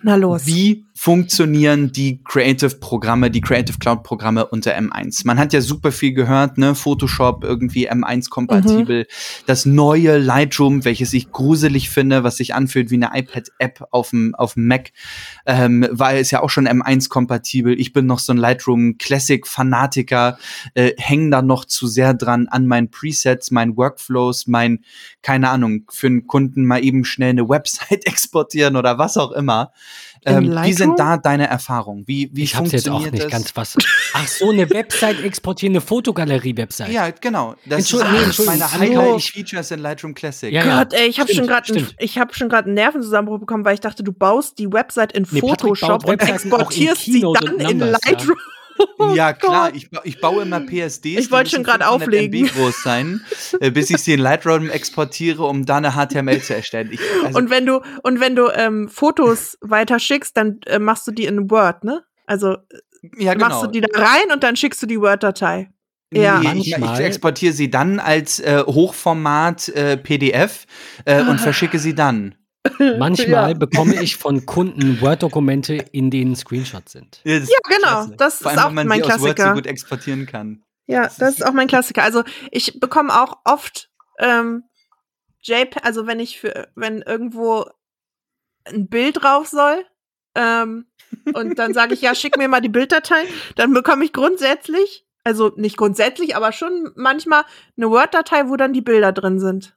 [0.00, 0.46] Na los.
[0.46, 5.22] Wie funktionieren die Creative-Programme, die Creative Cloud-Programme unter M1?
[5.24, 6.76] Man hat ja super viel gehört, ne?
[6.76, 9.00] Photoshop irgendwie M1-kompatibel.
[9.00, 9.06] Mhm.
[9.46, 14.36] Das neue Lightroom, welches ich gruselig finde, was sich anfühlt wie eine iPad-App auf dem,
[14.36, 14.92] auf dem Mac,
[15.46, 17.74] ähm, war es ja auch schon M1-kompatibel.
[17.76, 20.38] Ich bin noch so ein Lightroom Classic-Fanatiker,
[20.74, 24.84] äh, hängen da noch zu sehr dran an meinen Presets, meinen Workflows, mein,
[25.22, 29.72] keine Ahnung, für einen Kunden mal eben schnell eine Website exportieren oder was auch immer.
[30.24, 32.04] Ähm, wie sind da deine Erfahrungen?
[32.06, 33.30] Wie, wie ich hab's jetzt auch nicht das?
[33.30, 33.76] ganz was.
[34.12, 36.90] Ach so, eine Website exportieren, eine Fotogalerie-Website.
[36.90, 37.54] Ja, genau.
[37.64, 40.52] Das Entschuldigung, ist meine Highlight Features in Lightroom Classic.
[40.52, 43.80] Ja, Gott, ey, ich habe schon gerade ich schon gerade einen Nervenzusammenbruch bekommen, weil ich
[43.80, 48.36] dachte, du baust die Website in nee, Photoshop und exportierst sie dann in Lightroom.
[48.38, 48.57] Ja.
[49.00, 51.20] Oh ja, klar, ich, ich, baue immer PSDs.
[51.20, 52.44] Ich wollte schon gerade auflegen.
[52.44, 53.24] MB groß sein,
[53.60, 56.90] äh, bis ich sie in Lightroom exportiere, um dann eine HTML zu erstellen.
[56.90, 61.12] Ich, also und wenn du, und wenn du ähm, Fotos weiterschickst, dann äh, machst du
[61.12, 62.02] die in Word, ne?
[62.26, 62.56] Also
[63.18, 63.48] ja, genau.
[63.48, 65.70] machst du die da rein und dann schickst du die Word-Datei.
[66.12, 70.66] Ja, nee, ich, ich, exportiere sie dann als äh, Hochformat äh, PDF
[71.04, 72.34] äh, und verschicke sie dann.
[72.98, 73.54] Manchmal ja.
[73.54, 77.20] bekomme ich von Kunden Word-Dokumente, in denen Screenshots sind.
[77.24, 78.06] Ja, ja genau.
[78.16, 79.22] Das Vor ist allem, auch mein Klassiker.
[79.22, 80.62] Word so gut exportieren kann.
[80.86, 82.02] Ja, das, das ist auch mein Klassiker.
[82.02, 84.64] Also ich bekomme auch oft ähm,
[85.42, 87.66] JPEG, also wenn ich für, wenn irgendwo
[88.64, 89.84] ein Bild drauf soll,
[90.34, 90.86] ähm,
[91.34, 93.24] und dann sage ich, ja, schick mir mal die Bilddatei,
[93.56, 97.44] dann bekomme ich grundsätzlich, also nicht grundsätzlich, aber schon manchmal
[97.76, 99.76] eine Word-Datei, wo dann die Bilder drin sind.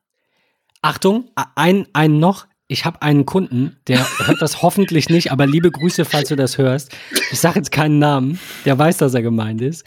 [0.82, 5.72] Achtung, ein, ein noch, ich habe einen Kunden, der hört das hoffentlich nicht, aber liebe
[5.72, 6.96] Grüße, falls du das hörst.
[7.30, 9.84] Ich sage jetzt keinen Namen, der weiß, dass er gemeint ist.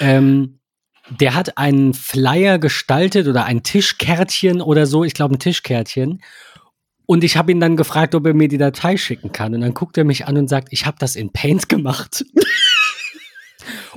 [0.00, 0.58] Ähm,
[1.08, 6.20] der hat einen Flyer gestaltet oder ein Tischkärtchen oder so, ich glaube ein Tischkärtchen.
[7.06, 9.54] Und ich habe ihn dann gefragt, ob er mir die Datei schicken kann.
[9.54, 12.24] Und dann guckt er mich an und sagt, ich habe das in Paint gemacht.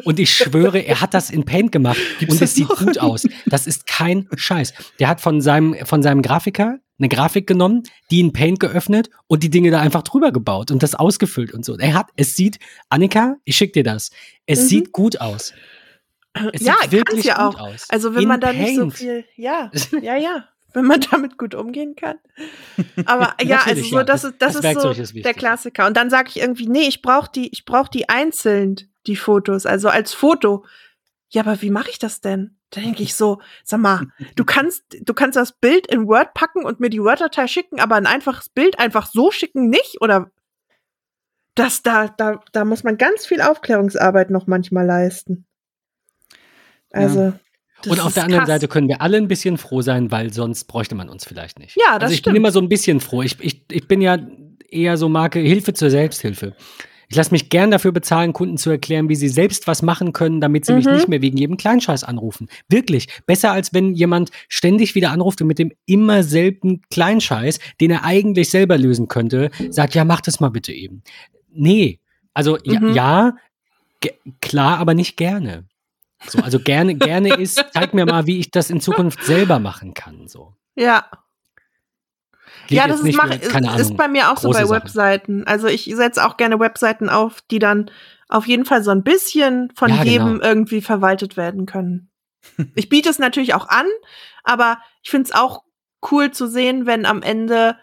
[0.03, 3.27] Und ich schwöre, er hat das in Paint gemacht Gibt's und es sieht gut aus.
[3.47, 4.73] Das ist kein Scheiß.
[4.99, 9.43] Der hat von seinem, von seinem Grafiker eine Grafik genommen, die in Paint geöffnet und
[9.43, 11.77] die Dinge da einfach drüber gebaut und das ausgefüllt und so.
[11.77, 12.59] Er hat, es sieht,
[12.89, 14.11] Annika, ich schick dir das.
[14.45, 14.67] Es mhm.
[14.67, 15.53] sieht gut aus.
[16.53, 17.67] Es ja, sieht wirklich ja gut auch.
[17.69, 17.87] aus.
[17.89, 21.55] Also wenn in man da nicht so viel, ja, ja, ja wenn man damit gut
[21.55, 22.17] umgehen kann.
[23.05, 25.87] Aber ja, also so, das, ist, das, das ist so ist der Klassiker.
[25.87, 28.75] Und dann sage ich irgendwie, nee, ich brauche die, ich brauche die einzeln,
[29.07, 30.65] die Fotos, also als Foto.
[31.29, 32.57] Ja, aber wie mache ich das denn?
[32.71, 36.65] Da denke ich so, sag mal, du kannst, du kannst das Bild in Word packen
[36.65, 40.01] und mir die Word-Datei schicken, aber ein einfaches Bild einfach so schicken nicht?
[40.01, 40.31] Oder
[41.55, 45.45] das, da, da, da muss man ganz viel Aufklärungsarbeit noch manchmal leisten.
[46.91, 47.19] Also.
[47.19, 47.39] Ja.
[47.87, 48.55] Und auf der anderen krass.
[48.55, 51.77] Seite können wir alle ein bisschen froh sein, weil sonst bräuchte man uns vielleicht nicht.
[51.77, 52.33] Ja, das also ich stimmt.
[52.33, 53.21] bin immer so ein bisschen froh.
[53.21, 54.17] Ich, ich, ich bin ja
[54.69, 56.55] eher so Marke Hilfe zur Selbsthilfe.
[57.09, 60.41] Ich lasse mich gern dafür bezahlen, Kunden zu erklären, wie sie selbst was machen können,
[60.41, 60.77] damit sie mhm.
[60.77, 62.47] mich nicht mehr wegen jedem Kleinscheiß anrufen.
[62.69, 63.07] Wirklich.
[63.25, 68.05] Besser als wenn jemand ständig wieder anruft und mit dem immer selben Kleinscheiß, den er
[68.05, 71.03] eigentlich selber lösen könnte, sagt, ja, mach das mal bitte eben.
[71.51, 71.99] Nee.
[72.33, 72.93] Also mhm.
[72.93, 73.33] ja, ja
[74.41, 75.65] klar, aber nicht gerne.
[76.27, 79.93] So, also gerne, gerne ist, zeig mir mal, wie ich das in Zukunft selber machen
[79.93, 80.27] kann.
[80.27, 80.53] So.
[80.75, 81.05] Ja.
[82.69, 85.45] Ja, das ist, mach, mehr, Ahnung, ist bei mir auch so bei Webseiten.
[85.45, 87.91] Also ich setze auch gerne Webseiten auf, die dann
[88.27, 90.45] auf jeden Fall so ein bisschen von ja, jedem genau.
[90.45, 92.09] irgendwie verwaltet werden können.
[92.75, 93.85] ich biete es natürlich auch an,
[94.43, 95.63] aber ich finde es auch
[96.11, 97.75] cool zu sehen, wenn am Ende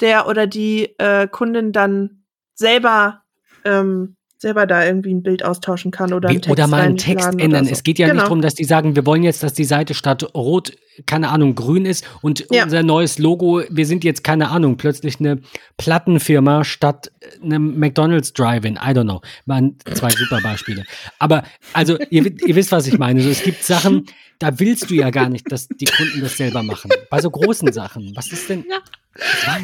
[0.00, 2.24] der oder die äh, Kundin dann
[2.54, 3.22] selber
[3.64, 7.66] ähm, selber da irgendwie ein Bild austauschen kann oder Text Oder mal einen Text ändern.
[7.66, 7.72] So.
[7.72, 8.14] Es geht ja genau.
[8.14, 10.72] nicht darum, dass die sagen, wir wollen jetzt, dass die Seite statt rot
[11.06, 12.64] keine Ahnung, grün ist und ja.
[12.64, 15.40] unser neues Logo, wir sind jetzt, keine Ahnung, plötzlich eine
[15.76, 17.10] Plattenfirma statt
[17.42, 18.74] einem McDonalds Drive-In.
[18.74, 19.20] I don't know.
[19.46, 20.84] Waren zwei super Beispiele.
[21.18, 23.20] Aber also, ihr, ihr wisst, was ich meine.
[23.22, 24.06] So, es gibt Sachen,
[24.38, 26.90] da willst du ja gar nicht, dass die Kunden das selber machen.
[27.10, 28.12] Bei so großen Sachen.
[28.16, 28.64] Was ist denn?
[28.68, 28.78] Ja.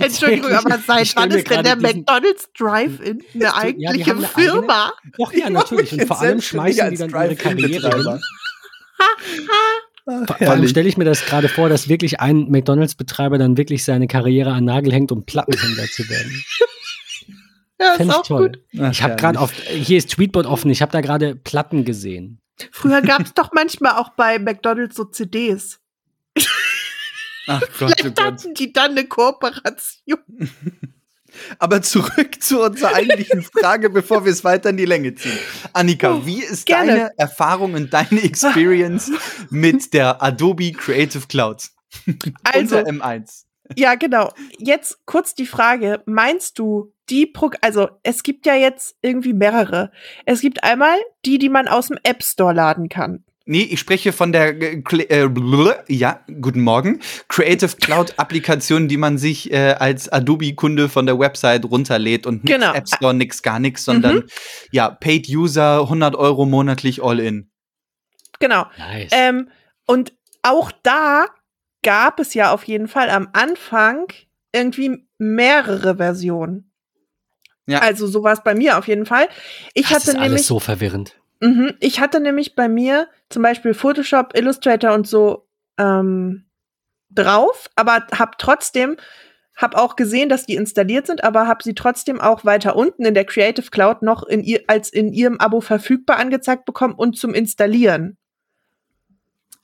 [0.01, 4.93] Entschuldigung, aber seit wann ist denn der McDonalds Drive-In eine eigentliche ja, Firma?
[4.99, 5.93] Eigene, doch, ja, natürlich.
[5.93, 8.21] Und vor allem schmeißen die dann ihre Karriere
[10.07, 13.85] Vor, vor allem stelle ich mir das gerade vor, dass wirklich ein McDonalds-Betreiber dann wirklich
[13.85, 16.45] seine Karriere an Nagel hängt, um Plattenhändler zu werden.
[17.79, 18.53] Ja, Fände ich toll.
[18.81, 22.41] Ach, ich habe gerade auf, hier ist Tweetbot offen, ich habe da gerade Platten gesehen.
[22.73, 25.79] Früher gab es doch manchmal auch bei McDonalds so CDs.
[27.47, 30.19] Ach Gott, oh Vielleicht hatten die dann eine Kooperation.
[31.59, 35.39] Aber zurück zu unserer eigentlichen Frage, bevor wir es weiter in die Länge ziehen.
[35.73, 36.93] Annika, wie ist gerne.
[36.93, 39.11] deine Erfahrung und deine Experience
[39.51, 41.71] mit der Adobe Creative Cloud?
[42.45, 43.45] Also M1.
[43.75, 44.33] Ja, genau.
[44.59, 49.91] Jetzt kurz die Frage, meinst du die Pro also es gibt ja jetzt irgendwie mehrere.
[50.25, 53.25] Es gibt einmal die, die man aus dem App Store laden kann.
[53.49, 55.29] Nee, ich spreche von der, äh,
[55.87, 61.65] ja, guten Morgen, Creative Cloud Applikation, die man sich äh, als Adobe-Kunde von der Website
[61.65, 62.75] runterlädt und genau.
[62.75, 64.27] App Store, nix, gar nichts, sondern mhm.
[64.73, 67.49] ja, Paid User, 100 Euro monatlich all in.
[68.41, 68.67] Genau.
[68.79, 69.13] Nice.
[69.13, 69.49] Ähm,
[69.87, 71.27] und auch da
[71.85, 74.09] gab es ja auf jeden Fall am Anfang
[74.53, 76.73] irgendwie mehrere Versionen.
[77.67, 77.79] Ja.
[77.79, 79.29] Also so war es bei mir auf jeden Fall.
[79.73, 81.17] Ich das hatte ist nämlich alles so verwirrend.
[81.41, 81.75] Mhm.
[81.81, 85.47] Ich hatte nämlich bei mir zum Beispiel Photoshop, Illustrator und so
[85.79, 86.47] ähm,
[87.11, 88.97] drauf, aber habe trotzdem,
[89.57, 93.15] habe auch gesehen, dass die installiert sind, aber habe sie trotzdem auch weiter unten in
[93.15, 97.35] der Creative Cloud noch in ihr, als in ihrem Abo verfügbar angezeigt bekommen und zum
[97.35, 98.17] Installieren.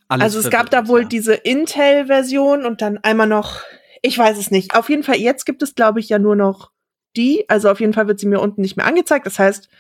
[0.09, 1.09] Alles also es gab da wohl ja.
[1.09, 3.63] diese Intel-Version und dann einmal noch,
[4.03, 4.75] ich weiß es nicht.
[4.75, 6.71] Auf jeden Fall, jetzt gibt es, glaube ich, ja nur noch
[7.17, 7.49] die.
[7.49, 9.25] Also auf jeden Fall wird sie mir unten nicht mehr angezeigt.
[9.25, 9.71] Das heißt,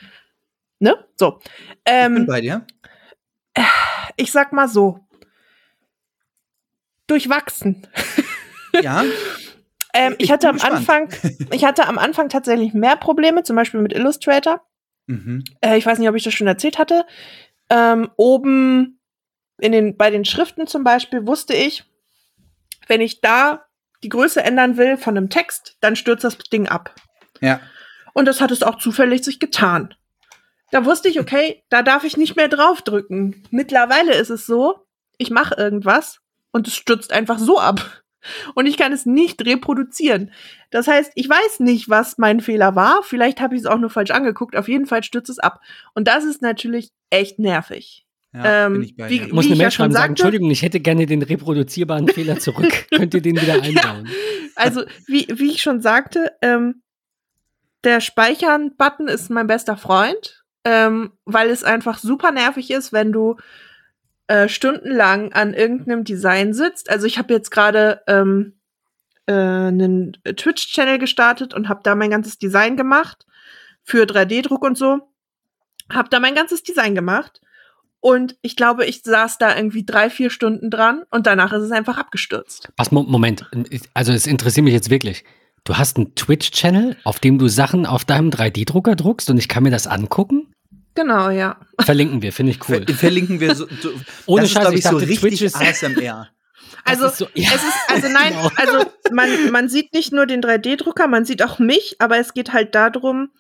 [0.82, 0.96] Ne?
[1.14, 1.38] So.
[1.84, 2.66] Ähm, ich bin bei dir.
[4.16, 4.98] Ich sag mal so.
[7.06, 7.86] Durchwachsen.
[8.82, 9.04] Ja.
[9.94, 10.74] ähm, ich, ich hatte am gespannt.
[10.74, 11.08] Anfang,
[11.52, 14.60] ich hatte am Anfang tatsächlich mehr Probleme, zum Beispiel mit Illustrator.
[15.06, 15.44] Mhm.
[15.60, 17.06] Äh, ich weiß nicht, ob ich das schon erzählt hatte.
[17.70, 18.98] Ähm, oben
[19.60, 21.84] in den, bei den Schriften zum Beispiel wusste ich,
[22.88, 23.66] wenn ich da
[24.02, 26.92] die Größe ändern will von einem Text, dann stürzt das Ding ab.
[27.40, 27.60] Ja.
[28.14, 29.94] Und das hat es auch zufällig sich getan.
[30.72, 33.44] Da wusste ich, okay, da darf ich nicht mehr draufdrücken.
[33.50, 34.86] Mittlerweile ist es so,
[35.18, 38.02] ich mache irgendwas und es stürzt einfach so ab.
[38.54, 40.30] Und ich kann es nicht reproduzieren.
[40.70, 43.02] Das heißt, ich weiß nicht, was mein Fehler war.
[43.02, 44.56] Vielleicht habe ich es auch nur falsch angeguckt.
[44.56, 45.60] Auf jeden Fall stürzt es ab.
[45.94, 48.06] Und das ist natürlich echt nervig.
[48.32, 51.20] Ja, ähm, ich, wie, ich muss eine Mail schreiben sagen, Entschuldigung, ich hätte gerne den
[51.20, 52.86] reproduzierbaren Fehler zurück.
[52.94, 54.06] Könnt ihr den wieder einbauen?
[54.06, 54.12] Ja,
[54.54, 56.82] also, wie, wie ich schon sagte, ähm,
[57.84, 63.36] der Speichern-Button ist mein bester Freund ähm, weil es einfach super nervig ist, wenn du
[64.28, 66.90] äh, stundenlang an irgendeinem Design sitzt.
[66.90, 68.54] Also ich habe jetzt gerade ähm,
[69.26, 73.26] äh, einen Twitch-Channel gestartet und habe da mein ganzes Design gemacht
[73.82, 75.00] für 3D-Druck und so.
[75.92, 77.40] Habe da mein ganzes Design gemacht
[78.00, 81.70] und ich glaube, ich saß da irgendwie drei, vier Stunden dran und danach ist es
[81.70, 82.72] einfach abgestürzt.
[82.76, 83.48] Was, Moment,
[83.94, 85.24] also es interessiert mich jetzt wirklich.
[85.64, 89.62] Du hast einen Twitch-Channel, auf dem du Sachen auf deinem 3D-Drucker druckst und ich kann
[89.62, 90.52] mir das angucken?
[90.94, 91.56] Genau, ja.
[91.80, 92.84] Verlinken wir, finde ich cool.
[92.84, 93.66] Ver verlinken wir so.
[93.80, 93.90] so
[94.26, 96.28] Ohne Scheiß, ist, ich, so richtig Twitch ist ASMR.
[96.84, 97.50] Also, ist so, ja.
[97.54, 98.50] es ist, also nein, genau.
[98.56, 102.52] also man, man sieht nicht nur den 3D-Drucker, man sieht auch mich, aber es geht
[102.52, 103.30] halt darum,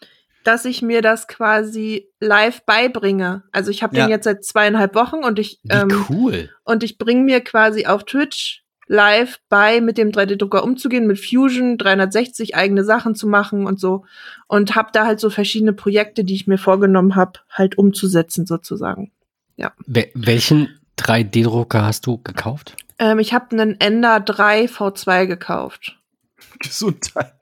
[0.44, 3.42] dass ich mir das quasi live beibringe.
[3.50, 4.06] Also ich habe ja.
[4.06, 6.50] den jetzt seit zweieinhalb Wochen und ich ähm, cool.
[6.62, 8.61] und ich bringe mir quasi auf Twitch
[8.92, 14.04] live bei, mit dem 3D-Drucker umzugehen, mit Fusion 360 eigene Sachen zu machen und so.
[14.48, 19.10] Und habe da halt so verschiedene Projekte, die ich mir vorgenommen habe, halt umzusetzen sozusagen.
[19.56, 19.72] Ja.
[19.86, 22.76] Welchen 3D-Drucker hast du gekauft?
[22.98, 25.98] Ähm, ich habe einen Ender 3 V2 gekauft.
[26.60, 27.32] Gesundheit.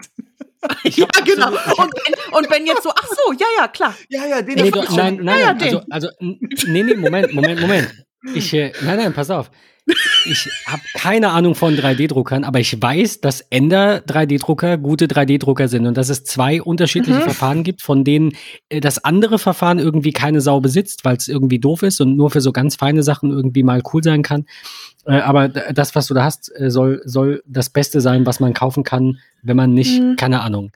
[0.85, 1.49] ja, genau.
[1.49, 3.95] Und wenn, und wenn, jetzt so, ach so, ja, ja, klar.
[4.09, 7.61] Ja, ja, den nee, doch, Nein, nein, ja, ja, also, also, nee, nee, Moment, Moment,
[7.61, 8.05] Moment.
[8.35, 9.51] Ich, äh, nein, nein, pass auf.
[10.27, 15.87] Ich habe keine Ahnung von 3D-Druckern, aber ich weiß, dass Ender 3D-Drucker gute 3D-Drucker sind
[15.87, 17.25] und dass es zwei unterschiedliche mhm.
[17.25, 18.33] Verfahren gibt, von denen
[18.69, 22.31] äh, das andere Verfahren irgendwie keine Sau besitzt, weil es irgendwie doof ist und nur
[22.31, 24.47] für so ganz feine Sachen irgendwie mal cool sein kann.
[25.07, 28.55] Äh, aber das, was du da hast, äh, soll, soll das Beste sein, was man
[28.55, 30.17] kaufen kann, wenn man nicht, mhm.
[30.17, 30.73] keine Ahnung,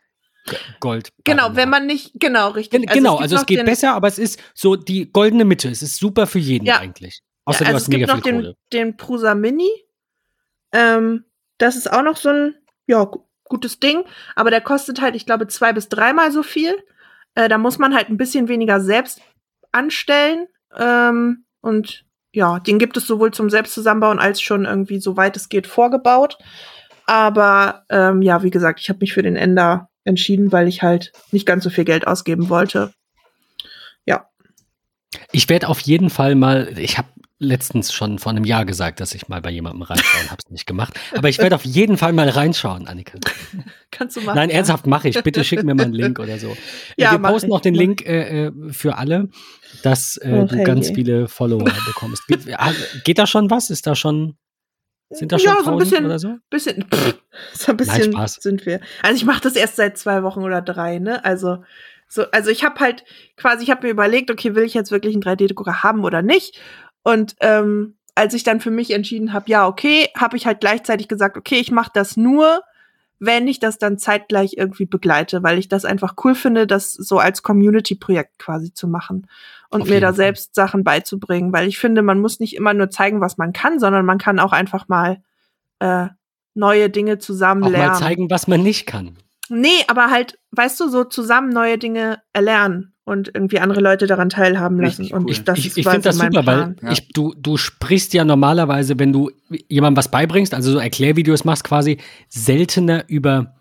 [0.78, 1.10] Gold.
[1.24, 2.86] Genau, wenn man nicht, genau, richtig.
[2.86, 5.70] Also genau, es also es geht besser, aber es ist so die goldene Mitte.
[5.70, 6.80] Es ist super für jeden ja.
[6.80, 7.22] eigentlich.
[7.44, 9.70] Außer ja, also du hast es mega gibt noch den, den Prusa Mini.
[10.72, 11.24] Ähm,
[11.58, 12.54] das ist auch noch so ein,
[12.86, 13.10] ja,
[13.44, 14.04] gutes Ding,
[14.34, 16.74] aber der kostet halt, ich glaube, zwei bis dreimal so viel.
[17.34, 19.20] Äh, da muss man halt ein bisschen weniger selbst
[19.72, 20.46] anstellen.
[20.76, 25.66] Ähm, und ja, den gibt es sowohl zum Selbstzusammenbauen als schon irgendwie, soweit es geht,
[25.66, 26.38] vorgebaut.
[27.06, 31.12] Aber ähm, ja, wie gesagt, ich habe mich für den Ender entschieden, weil ich halt
[31.30, 32.92] nicht ganz so viel Geld ausgeben wollte.
[34.06, 34.28] Ja.
[35.32, 39.14] Ich werde auf jeden Fall mal, ich habe letztens schon vor einem Jahr gesagt, dass
[39.14, 40.98] ich mal bei jemandem reinschauen, habe es nicht gemacht.
[41.16, 43.18] Aber ich werde auf jeden Fall mal reinschauen, Annika.
[43.90, 44.36] Kannst du machen.
[44.36, 45.22] Nein, ernsthaft mache ich.
[45.22, 46.56] Bitte schick mir mal einen Link oder so.
[46.96, 49.28] Ja, Wir posten auch den Link äh, äh, für alle,
[49.82, 52.26] dass äh, oh, du ganz viele Follower bekommst.
[52.28, 52.46] Geht,
[53.04, 53.70] geht, da schon was?
[53.70, 54.36] Ist da schon
[55.10, 56.36] sind da schon ja, so ein bisschen, oder so?
[56.50, 57.14] Bisschen, pff,
[57.52, 58.80] so ein bisschen Nein, sind wir.
[59.02, 61.24] Also ich mache das erst seit zwei Wochen oder drei, ne?
[61.24, 61.58] Also
[62.08, 63.04] so, also ich habe halt
[63.36, 66.60] quasi, ich habe mir überlegt, okay, will ich jetzt wirklich einen 3D-Drucker haben oder nicht?
[67.04, 71.06] Und ähm, als ich dann für mich entschieden habe, ja, okay, habe ich halt gleichzeitig
[71.06, 72.62] gesagt, okay, ich mache das nur,
[73.18, 77.18] wenn ich das dann zeitgleich irgendwie begleite, weil ich das einfach cool finde, das so
[77.18, 79.28] als Community-Projekt quasi zu machen
[79.70, 80.16] und Auf mir da Fall.
[80.16, 83.78] selbst Sachen beizubringen, weil ich finde, man muss nicht immer nur zeigen, was man kann,
[83.78, 85.22] sondern man kann auch einfach mal
[85.78, 86.08] äh,
[86.54, 87.92] neue Dinge zusammen auch lernen.
[87.92, 89.18] Mal zeigen, was man nicht kann.
[89.48, 94.30] Nee, aber halt, weißt du, so zusammen neue Dinge erlernen und irgendwie andere Leute daran
[94.30, 95.08] teilhaben lassen.
[95.10, 95.18] Cool.
[95.18, 96.76] Und ich, das ich, ich finde das super, Plan.
[96.80, 99.30] weil ich, du, du sprichst ja normalerweise, wenn du
[99.68, 103.54] jemandem was beibringst, also so Erklärvideos machst, quasi seltener über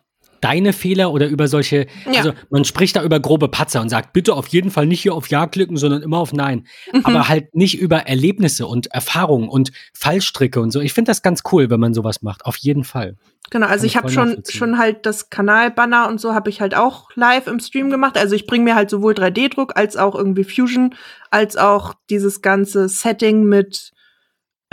[0.43, 2.17] deine Fehler oder über solche, ja.
[2.17, 5.13] also man spricht da über grobe Patzer und sagt, bitte auf jeden Fall nicht hier
[5.13, 6.67] auf Ja klicken, sondern immer auf Nein.
[6.91, 7.05] Mhm.
[7.05, 10.81] Aber halt nicht über Erlebnisse und Erfahrungen und Fallstricke und so.
[10.81, 12.45] Ich finde das ganz cool, wenn man sowas macht.
[12.45, 13.15] Auf jeden Fall.
[13.49, 16.75] Genau, also Kann ich habe schon, schon halt das Kanalbanner und so habe ich halt
[16.75, 18.17] auch live im Stream gemacht.
[18.17, 20.95] Also ich bringe mir halt sowohl 3D-Druck als auch irgendwie Fusion,
[21.29, 23.92] als auch dieses ganze Setting mit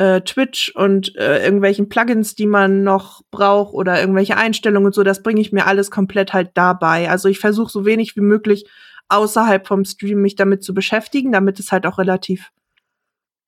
[0.01, 5.03] äh, Twitch und äh, irgendwelchen Plugins, die man noch braucht oder irgendwelche Einstellungen und so,
[5.03, 7.11] das bringe ich mir alles komplett halt dabei.
[7.11, 8.65] Also ich versuche so wenig wie möglich
[9.11, 12.51] außerhalb vom Stream mich damit zu beschäftigen, damit es halt auch relativ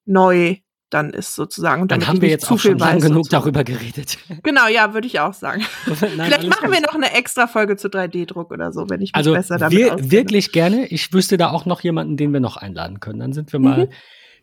[0.04, 0.56] neu
[0.90, 1.88] dann ist sozusagen.
[1.88, 4.18] dann haben wir jetzt auch schon lang genug darüber geredet.
[4.42, 5.64] Genau, ja, würde ich auch sagen.
[5.86, 9.14] Nein, Vielleicht machen wir noch eine extra Folge zu 3D-Druck oder so, wenn ich mich
[9.14, 10.86] also besser damit wir, Wirklich gerne.
[10.88, 13.20] Ich wüsste da auch noch jemanden, den wir noch einladen können.
[13.20, 13.92] Dann sind wir mal mhm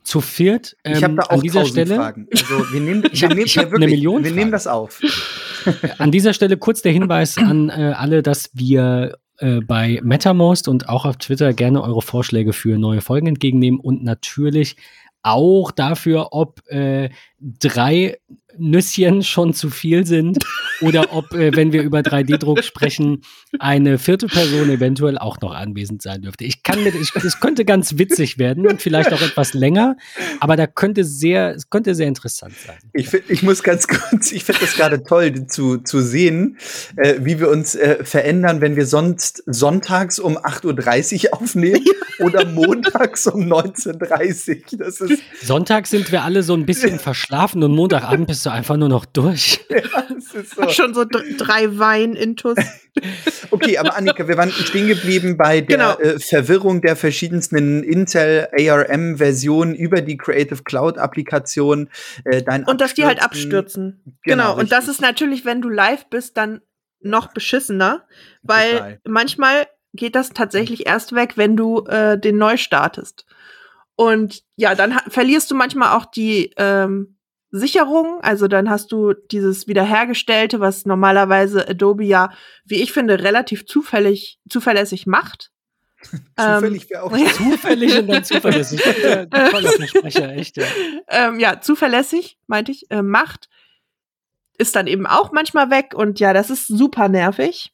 [0.04, 0.76] zu viert.
[0.84, 1.96] Ähm, ich habe da auch an dieser Stelle.
[1.96, 2.28] Fragen.
[2.32, 4.24] Also wir nehmen, ich wir ich ja, wirklich, eine Million.
[4.24, 5.02] Wir nehmen das auf.
[5.98, 10.90] an dieser Stelle kurz der Hinweis an äh, alle, dass wir äh, bei MetaMost und
[10.90, 14.76] auch auf Twitter gerne eure Vorschläge für neue Folgen entgegennehmen und natürlich
[15.22, 17.10] auch dafür, ob äh,
[17.40, 18.18] drei
[18.58, 20.46] Nüsschen schon zu viel sind
[20.82, 23.22] oder ob, äh, wenn wir über 3D-Druck sprechen,
[23.60, 26.46] eine vierte Person eventuell auch noch anwesend sein dürfte.
[26.46, 29.98] Ich kann mit, ich, das könnte ganz witzig werden und vielleicht auch etwas länger,
[30.40, 32.78] aber da könnte sehr, es könnte sehr interessant sein.
[32.94, 36.58] Ich, find, ich muss ganz kurz, ich finde das gerade toll zu, zu sehen,
[36.96, 41.86] äh, wie wir uns äh, verändern, wenn wir sonst sonntags um 8.30 Uhr aufnehmen
[42.20, 44.80] oder montags um 19.30 Uhr.
[44.80, 48.78] Das ist Sonntags sind wir alle so ein bisschen verschlafen und Montagabend bist du einfach
[48.78, 49.66] nur noch durch.
[49.70, 50.70] Ja, das ist so.
[50.70, 52.58] Schon so drei Wein-Intus.
[53.52, 55.98] okay, aber Annika, wir waren stehen geblieben bei der genau.
[56.00, 61.90] äh, Verwirrung der verschiedensten Intel ARM-Versionen über die Creative Cloud-Applikation.
[62.26, 64.02] Äh, und dass die halt abstürzen.
[64.24, 64.60] Genau, genau.
[64.60, 66.62] und das ist natürlich, wenn du live bist, dann
[67.02, 68.06] noch beschissener,
[68.42, 69.00] weil Total.
[69.08, 73.26] manchmal geht das tatsächlich erst weg, wenn du äh, den neu startest.
[73.96, 77.18] Und ja, dann verlierst du manchmal auch die ähm,
[77.52, 78.20] Sicherung.
[78.22, 82.32] Also dann hast du dieses wiederhergestellte, was normalerweise Adobe ja,
[82.66, 85.52] wie ich finde, relativ zufällig, zuverlässig macht.
[86.38, 87.28] zufällig wäre auch ja.
[87.28, 88.82] zufällig und dann zuverlässig.
[88.82, 90.66] Toller Versprecher, echt, ja.
[91.08, 93.50] Ähm, ja, zuverlässig, meinte ich, äh, macht,
[94.58, 97.74] ist dann eben auch manchmal weg und ja, das ist super nervig.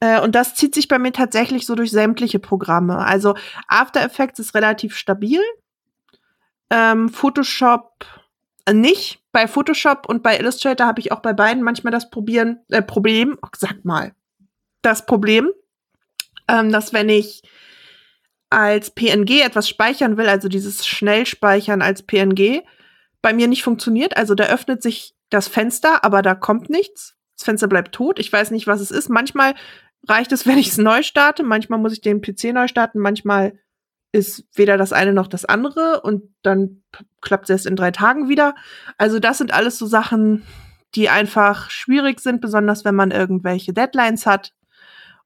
[0.00, 2.98] Äh, und das zieht sich bei mir tatsächlich so durch sämtliche Programme.
[2.98, 3.34] Also
[3.66, 5.40] After Effects ist relativ stabil.
[6.70, 8.04] Ähm, Photoshop
[8.72, 9.20] nicht.
[9.32, 13.38] Bei Photoshop und bei Illustrator habe ich auch bei beiden manchmal das Probieren, äh, Problem,
[13.42, 14.12] oh, sag mal,
[14.82, 15.50] das Problem,
[16.48, 17.42] ähm, dass wenn ich
[18.50, 22.62] als PNG etwas speichern will, also dieses Schnellspeichern als PNG,
[23.20, 24.16] bei mir nicht funktioniert.
[24.16, 27.16] Also da öffnet sich das Fenster, aber da kommt nichts.
[27.36, 28.18] Das Fenster bleibt tot.
[28.18, 29.08] Ich weiß nicht, was es ist.
[29.08, 29.54] Manchmal
[30.08, 31.42] reicht es, wenn ich es neu starte.
[31.42, 32.98] Manchmal muss ich den PC neu starten.
[32.98, 33.58] Manchmal
[34.12, 36.82] ist weder das eine noch das andere und dann
[37.20, 38.54] klappt es erst in drei Tagen wieder.
[38.96, 40.44] Also das sind alles so Sachen,
[40.94, 44.54] die einfach schwierig sind, besonders wenn man irgendwelche Deadlines hat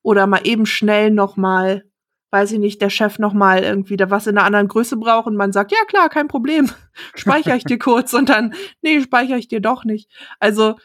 [0.02, 1.84] oder mal eben schnell noch mal
[2.32, 5.26] weiß ich nicht, der Chef noch mal irgendwie da was in einer anderen Größe braucht
[5.26, 6.70] und man sagt, ja klar, kein Problem,
[7.14, 10.10] speichere ich dir kurz und dann, nee, speichere ich dir doch nicht.
[10.40, 10.76] Also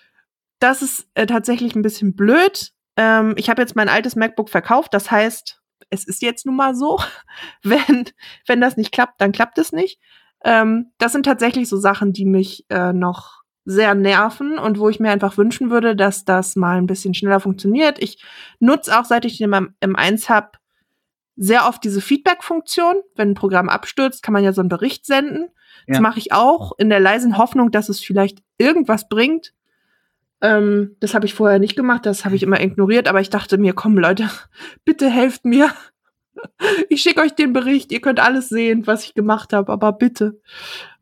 [0.59, 2.73] das ist äh, tatsächlich ein bisschen blöd.
[2.97, 5.56] Ähm, ich habe jetzt mein altes MacBook verkauft, das heißt,
[5.89, 6.99] es ist jetzt nun mal so,
[7.63, 8.05] wenn,
[8.45, 9.99] wenn das nicht klappt, dann klappt es nicht.
[10.43, 15.01] Ähm, das sind tatsächlich so Sachen, die mich äh, noch sehr nerven und wo ich
[15.01, 18.01] mir einfach wünschen würde, dass das mal ein bisschen schneller funktioniert.
[18.01, 18.23] Ich
[18.59, 20.51] nutze auch, seit ich den im 1 habe,
[21.35, 22.95] sehr oft diese Feedback-Funktion.
[23.15, 25.49] Wenn ein Programm abstürzt, kann man ja so einen Bericht senden.
[25.85, 25.93] Ja.
[25.93, 29.53] Das mache ich auch in der leisen Hoffnung, dass es vielleicht irgendwas bringt.
[30.41, 33.57] Ähm, das habe ich vorher nicht gemacht, das habe ich immer ignoriert, aber ich dachte
[33.57, 34.29] mir, komm Leute,
[34.85, 35.71] bitte helft mir.
[36.89, 40.39] Ich schicke euch den Bericht, ihr könnt alles sehen, was ich gemacht habe, aber bitte.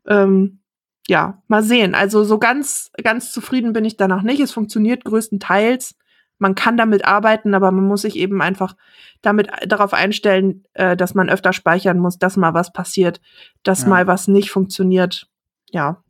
[0.06, 0.60] Ähm,
[1.08, 1.94] ja, mal sehen.
[1.94, 4.40] Also so ganz, ganz zufrieden bin ich da noch nicht.
[4.40, 5.94] Es funktioniert größtenteils.
[6.38, 8.76] Man kann damit arbeiten, aber man muss sich eben einfach
[9.22, 13.20] damit darauf einstellen, äh, dass man öfter speichern muss, dass mal was passiert,
[13.62, 13.88] dass ja.
[13.88, 15.28] mal was nicht funktioniert.
[15.70, 16.02] Ja.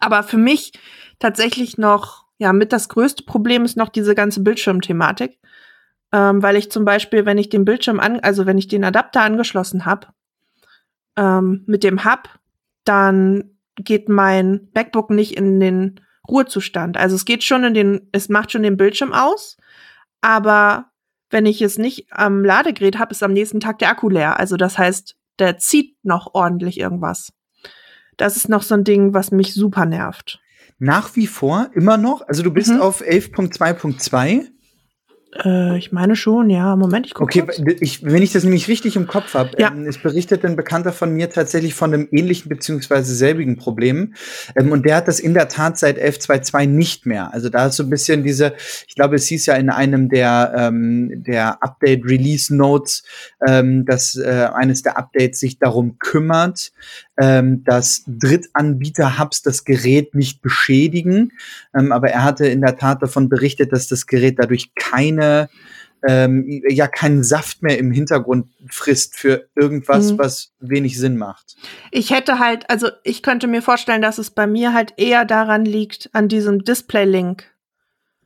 [0.00, 0.72] Aber für mich
[1.18, 5.38] tatsächlich noch, ja, mit das größte Problem ist noch diese ganze Bildschirmthematik.
[6.12, 9.22] Ähm, weil ich zum Beispiel, wenn ich den Bildschirm an, also wenn ich den Adapter
[9.22, 10.08] angeschlossen habe,
[11.16, 12.28] ähm, mit dem Hub,
[12.84, 16.96] dann geht mein MacBook nicht in den Ruhezustand.
[16.96, 19.56] Also es geht schon in den, es macht schon den Bildschirm aus,
[20.20, 20.90] aber
[21.30, 24.38] wenn ich es nicht am Ladegerät habe, ist am nächsten Tag der Akku leer.
[24.38, 27.32] Also das heißt, der zieht noch ordentlich irgendwas.
[28.16, 30.40] Das ist noch so ein Ding, was mich super nervt.
[30.78, 32.26] Nach wie vor immer noch?
[32.26, 32.80] Also du bist mhm.
[32.80, 34.46] auf 11.2.2?
[35.42, 36.76] Äh, ich meine schon, ja.
[36.76, 37.42] Moment, ich gucke.
[37.42, 39.68] Okay, ich, wenn ich das nämlich richtig im Kopf habe, ja.
[39.68, 44.14] ähm, es berichtet ein Bekannter von mir tatsächlich von einem ähnlichen beziehungsweise selbigen Problem.
[44.54, 47.32] Ähm, und der hat das in der Tat seit 11.2.2 nicht mehr.
[47.32, 48.54] Also da ist so ein bisschen diese,
[48.86, 53.04] ich glaube, es hieß ja in einem der, ähm, der Update-Release-Notes,
[53.46, 56.72] ähm, dass äh, eines der Updates sich darum kümmert,
[57.16, 61.32] ähm, dass Drittanbieter-Hubs das Gerät nicht beschädigen.
[61.76, 65.23] Ähm, aber er hatte in der Tat davon berichtet, dass das Gerät dadurch keine
[66.06, 70.18] ähm, ja keinen Saft mehr im Hintergrund frisst für irgendwas, mhm.
[70.18, 71.56] was wenig Sinn macht.
[71.90, 75.64] Ich hätte halt, also ich könnte mir vorstellen, dass es bei mir halt eher daran
[75.64, 77.50] liegt, an diesem Display-Link.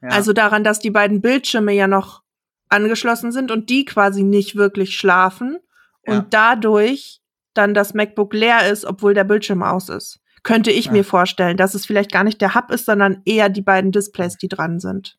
[0.02, 0.08] Ja.
[0.08, 2.22] Also daran, dass die beiden Bildschirme ja noch
[2.68, 5.58] angeschlossen sind und die quasi nicht wirklich schlafen
[6.06, 6.14] ja.
[6.14, 7.20] und dadurch
[7.54, 10.20] dann das MacBook leer ist, obwohl der Bildschirm aus ist.
[10.42, 10.92] Könnte ich ja.
[10.92, 14.36] mir vorstellen, dass es vielleicht gar nicht der Hub ist, sondern eher die beiden Displays,
[14.36, 15.18] die dran sind.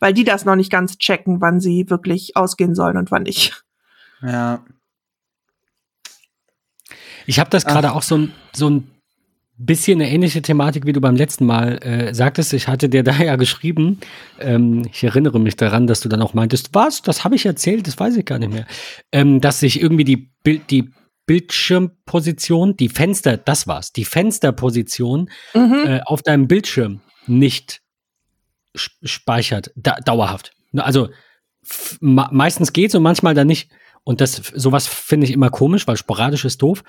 [0.00, 3.64] Weil die das noch nicht ganz checken, wann sie wirklich ausgehen sollen und wann nicht.
[4.22, 4.64] Ja.
[7.26, 8.90] Ich habe das gerade auch so ein, so ein
[9.58, 12.52] bisschen eine ähnliche Thematik, wie du beim letzten Mal äh, sagtest.
[12.52, 13.98] Ich hatte dir da ja geschrieben.
[14.38, 17.02] Ähm, ich erinnere mich daran, dass du dann auch meintest, was?
[17.02, 18.66] Das habe ich erzählt, das weiß ich gar nicht mehr.
[19.12, 20.90] Ähm, dass sich irgendwie die, Bild, die
[21.26, 25.84] Bildschirmposition, die Fenster, das war's, die Fensterposition mhm.
[25.86, 27.82] äh, auf deinem Bildschirm nicht
[28.76, 30.52] speichert, da, dauerhaft.
[30.76, 31.08] Also
[32.00, 33.70] meistens geht's und manchmal dann nicht.
[34.04, 36.84] Und das, sowas finde ich immer komisch, weil sporadisch ist doof.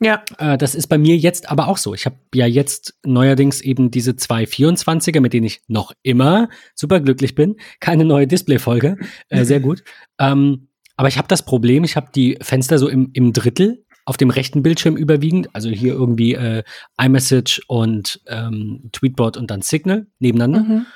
[0.00, 0.24] Ja.
[0.38, 1.94] Äh, das ist bei mir jetzt aber auch so.
[1.94, 7.00] Ich habe ja jetzt neuerdings eben diese zwei 24er, mit denen ich noch immer super
[7.00, 7.56] glücklich bin.
[7.80, 8.96] Keine neue Display-Folge.
[9.28, 9.82] Äh, sehr gut.
[10.16, 14.16] Ähm, aber ich habe das Problem, ich habe die Fenster so im, im Drittel auf
[14.16, 16.62] dem rechten Bildschirm überwiegend, also hier irgendwie äh,
[17.02, 20.60] iMessage und ähm, Tweetbot und dann Signal nebeneinander.
[20.60, 20.86] Mhm.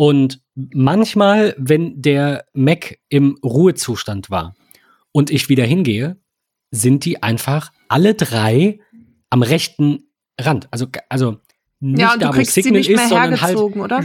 [0.00, 4.54] Und manchmal, wenn der Mac im Ruhezustand war
[5.10, 6.20] und ich wieder hingehe,
[6.70, 8.78] sind die einfach alle drei
[9.28, 10.04] am rechten
[10.40, 10.68] Rand.
[10.70, 11.38] Also, also
[11.80, 13.56] nicht ja, und da, wo Signal ist, sondern halt.
[13.56, 14.04] Oder?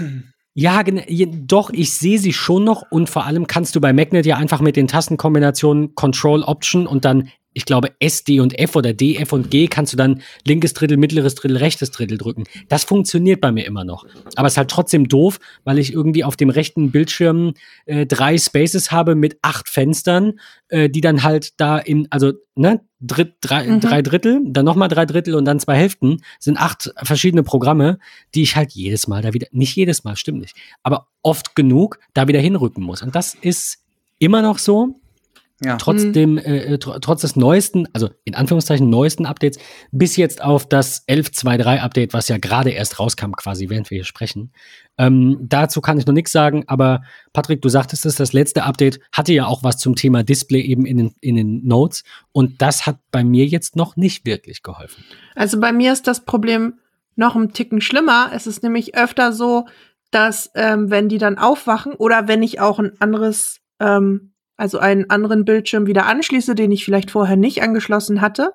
[0.55, 4.37] Ja, doch, ich sehe sie schon noch und vor allem kannst du bei Magnet ja
[4.37, 8.93] einfach mit den Tastenkombinationen Control Option und dann ich glaube, S, D und F oder
[8.93, 12.43] D, F und G kannst du dann linkes Drittel, mittleres Drittel, rechtes Drittel drücken.
[12.69, 14.05] Das funktioniert bei mir immer noch.
[14.35, 17.53] Aber es ist halt trotzdem doof, weil ich irgendwie auf dem rechten Bildschirm
[17.85, 20.39] äh, drei Spaces habe mit acht Fenstern,
[20.69, 23.81] äh, die dann halt da in, also, ne, Dritt, drei, mhm.
[23.81, 27.99] drei Drittel, dann nochmal drei Drittel und dann zwei Hälften sind acht verschiedene Programme,
[28.33, 31.99] die ich halt jedes Mal da wieder, nicht jedes Mal, stimmt nicht, aber oft genug
[32.13, 33.01] da wieder hinrücken muss.
[33.01, 33.79] Und das ist
[34.19, 34.95] immer noch so.
[35.63, 35.77] Ja.
[35.77, 39.59] Trotzdem, äh, äh, tr trotz des neuesten, also in Anführungszeichen neuesten Updates,
[39.91, 44.05] bis jetzt auf das 11.2.3 Update, was ja gerade erst rauskam, quasi, während wir hier
[44.05, 44.51] sprechen.
[44.97, 47.01] Ähm, dazu kann ich noch nichts sagen, aber
[47.31, 50.85] Patrick, du sagtest es, das letzte Update hatte ja auch was zum Thema Display eben
[50.85, 55.03] in den, in den Notes und das hat bei mir jetzt noch nicht wirklich geholfen.
[55.35, 56.75] Also bei mir ist das Problem
[57.15, 58.31] noch ein Ticken schlimmer.
[58.33, 59.65] Es ist nämlich öfter so,
[60.11, 65.09] dass ähm, wenn die dann aufwachen oder wenn ich auch ein anderes ähm, also einen
[65.09, 68.53] anderen Bildschirm wieder anschließe, den ich vielleicht vorher nicht angeschlossen hatte,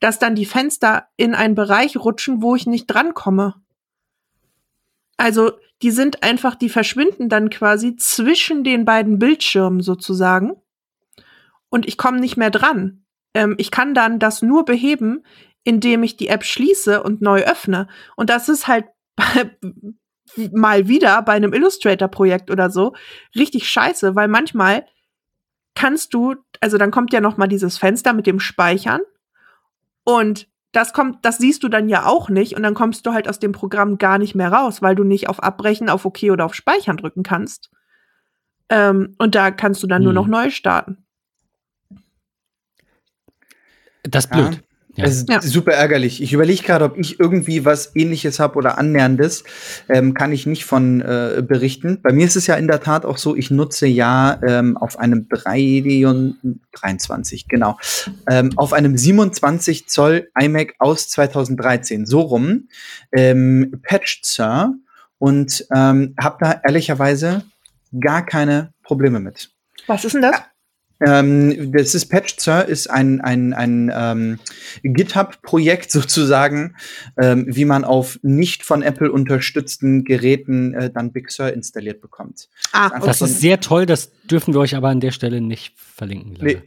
[0.00, 3.54] dass dann die Fenster in einen Bereich rutschen, wo ich nicht drankomme.
[5.16, 10.54] Also die sind einfach, die verschwinden dann quasi zwischen den beiden Bildschirmen sozusagen.
[11.68, 13.04] Und ich komme nicht mehr dran.
[13.34, 15.24] Ähm, ich kann dann das nur beheben,
[15.64, 17.88] indem ich die App schließe und neu öffne.
[18.16, 18.86] Und das ist halt
[20.52, 22.94] mal wieder bei einem Illustrator-Projekt oder so
[23.34, 24.86] richtig scheiße, weil manchmal
[25.76, 29.00] kannst du, also dann kommt ja noch mal dieses Fenster mit dem Speichern
[30.02, 33.28] und das kommt, das siehst du dann ja auch nicht und dann kommst du halt
[33.28, 36.44] aus dem Programm gar nicht mehr raus, weil du nicht auf Abbrechen, auf OK oder
[36.44, 37.70] auf Speichern drücken kannst.
[38.68, 40.04] Ähm, und da kannst du dann hm.
[40.04, 41.06] nur noch neu starten.
[44.02, 44.62] Das ist blöd.
[44.96, 45.04] Ja.
[45.04, 45.04] Ja.
[45.04, 45.40] Das ist ja.
[45.42, 46.22] super ärgerlich.
[46.22, 49.44] Ich überlege gerade, ob ich irgendwie was ähnliches habe oder annäherndes.
[49.88, 52.00] Ähm, kann ich nicht von äh, berichten.
[52.02, 54.98] Bei mir ist es ja in der Tat auch so, ich nutze ja ähm, auf
[54.98, 55.66] einem 3
[56.72, 57.78] 23, genau,
[58.28, 62.68] ähm, auf einem 27 Zoll iMac aus 2013, so rum,
[63.12, 64.74] ähm, Patched Sir
[65.18, 67.44] und ähm, habe da ehrlicherweise
[68.00, 69.50] gar keine Probleme mit.
[69.86, 70.42] Was ist denn das?
[71.04, 74.38] Ähm, das ist Patch Sir ist ein, ein, ein ähm,
[74.82, 76.76] GitHub-Projekt sozusagen,
[77.20, 82.48] ähm, wie man auf nicht von Apple unterstützten Geräten äh, dann Big Sur installiert bekommt.
[82.72, 85.74] Ah, das, das ist sehr toll, das dürfen wir euch aber an der Stelle nicht
[85.76, 86.38] verlinken.
[86.40, 86.62] Nee,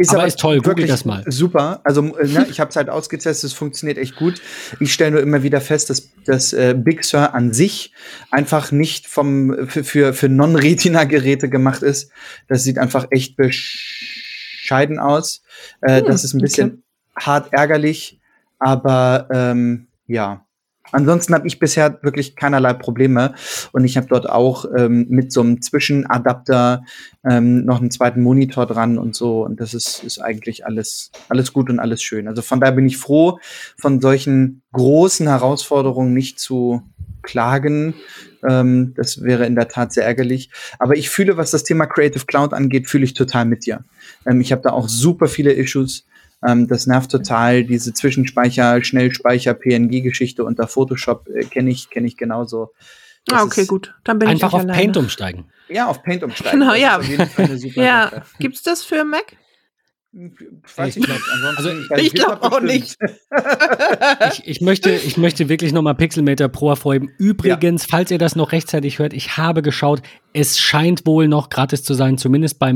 [0.00, 1.24] ist aber, aber ist toll, google das mal.
[1.26, 1.82] Super.
[1.84, 4.40] Also äh, ne, ich habe es halt ausgetestet, es funktioniert echt gut.
[4.80, 7.92] Ich stelle nur immer wieder fest, dass das äh, Big Sur an sich
[8.30, 12.12] einfach nicht vom für, für, für Non-Retina-Geräte gemacht ist.
[12.48, 15.42] Das sieht einfach echt bescheiden aus.
[15.82, 16.82] Äh, hm, das ist ein bisschen
[17.14, 17.26] okay.
[17.26, 18.20] hart ärgerlich,
[18.58, 20.46] aber ähm, ja.
[20.92, 23.34] Ansonsten habe ich bisher wirklich keinerlei Probleme
[23.72, 26.82] und ich habe dort auch ähm, mit so einem Zwischenadapter
[27.28, 31.52] ähm, noch einen zweiten Monitor dran und so und das ist, ist eigentlich alles, alles
[31.52, 32.26] gut und alles schön.
[32.26, 33.38] Also von daher bin ich froh,
[33.78, 36.82] von solchen großen Herausforderungen nicht zu
[37.22, 37.94] klagen.
[38.48, 40.50] Ähm, das wäre in der Tat sehr ärgerlich.
[40.78, 43.84] Aber ich fühle, was das Thema Creative Cloud angeht, fühle ich total mit dir.
[44.26, 46.06] Ähm, ich habe da auch super viele Issues
[46.46, 47.64] ähm, das nervt total.
[47.64, 52.72] Diese Zwischenspeicher, Schnellspeicher, PNG-Geschichte unter Photoshop äh, kenne ich, kenne ich genauso.
[53.26, 53.94] Das ah, okay, gut.
[54.04, 54.78] Dann bin einfach ich auf alleine.
[54.78, 55.50] Paint umsteigen.
[55.68, 56.60] Ja, auf Paint umsteigen.
[56.60, 57.00] Genau, ja.
[57.74, 58.22] ja.
[58.38, 59.36] Gibt's das für Mac?
[60.12, 61.20] Weiß ich nicht.
[61.56, 62.96] Also, ich glaube auch nicht.
[64.32, 67.10] ich, ich, möchte, ich möchte wirklich nochmal Pixelmeter Pro hervorheben.
[67.18, 67.88] Übrigens, ja.
[67.90, 71.94] falls ihr das noch rechtzeitig hört, ich habe geschaut, es scheint wohl noch gratis zu
[71.94, 72.74] sein, zumindest bei oh.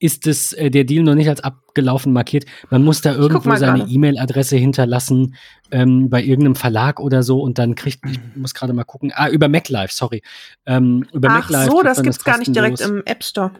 [0.00, 2.46] Ist es äh, der Deal noch nicht als abgelaufen markiert.
[2.70, 5.36] Man muss da irgendwo seine E-Mail-Adresse hinterlassen
[5.70, 9.28] ähm, bei irgendeinem Verlag oder so und dann kriegt, ich muss gerade mal gucken, ah,
[9.28, 10.22] über MacLife, sorry.
[10.64, 13.52] Ähm, über Ach MacLife so, das gibt's das gar nicht direkt im App Store.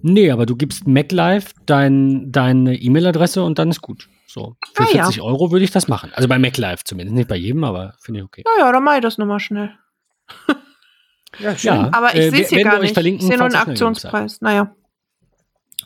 [0.00, 4.08] Nee, aber du gibst MacLife dein, deine E-Mail-Adresse und dann ist gut.
[4.26, 5.22] So, für ah, 40 ja.
[5.22, 6.12] Euro würde ich das machen.
[6.14, 8.44] Also bei MacLife zumindest, nicht bei jedem, aber finde ich okay.
[8.46, 9.70] Ja, ja, dann mache ich das nochmal schnell.
[11.40, 11.74] ja, schön.
[11.74, 12.96] Ja, aber ich äh, sehe es hier gar nicht.
[12.96, 14.40] Ich sehe nur einen Aktionspreis.
[14.40, 14.74] Naja.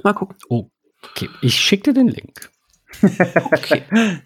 [0.03, 0.37] Mal gucken.
[0.49, 0.71] Oh,
[1.03, 1.29] okay.
[1.43, 2.51] Ich schicke dir den Link.
[3.53, 3.85] okay.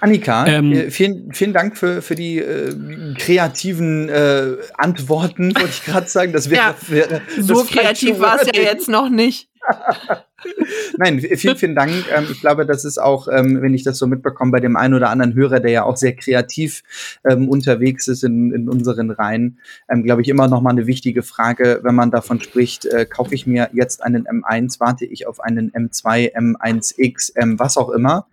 [0.00, 5.84] Annika, ähm, äh, vielen, vielen Dank für, für die äh, kreativen äh, Antworten, wollte ich
[5.84, 6.32] gerade sagen.
[6.32, 9.48] Das wäre, ja, wäre so kreativ war es ja jetzt noch nicht.
[10.96, 11.90] Nein, vielen, vielen Dank.
[12.14, 14.94] Ähm, ich glaube, das ist auch, ähm, wenn ich das so mitbekomme, bei dem einen
[14.94, 16.82] oder anderen Hörer, der ja auch sehr kreativ
[17.28, 19.58] ähm, unterwegs ist in, in unseren Reihen,
[20.02, 23.46] glaube ich, immer noch mal eine wichtige Frage, wenn man davon spricht, äh, kaufe ich
[23.46, 28.26] mir jetzt einen M1, warte ich auf einen M2, M1X, M was auch immer.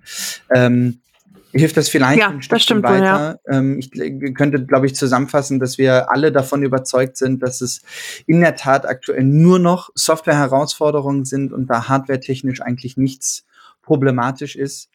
[1.56, 3.40] Ähm, hilft das vielleicht ja, ein Stückchen weiter.
[3.48, 3.58] Ja.
[3.58, 3.92] Ähm, ich
[4.36, 7.82] könnte, glaube ich, zusammenfassen, dass wir alle davon überzeugt sind, dass es
[8.28, 13.46] in der Tat aktuell nur noch Software-Herausforderungen sind und da hardware-technisch eigentlich nichts
[13.82, 14.90] problematisch ist.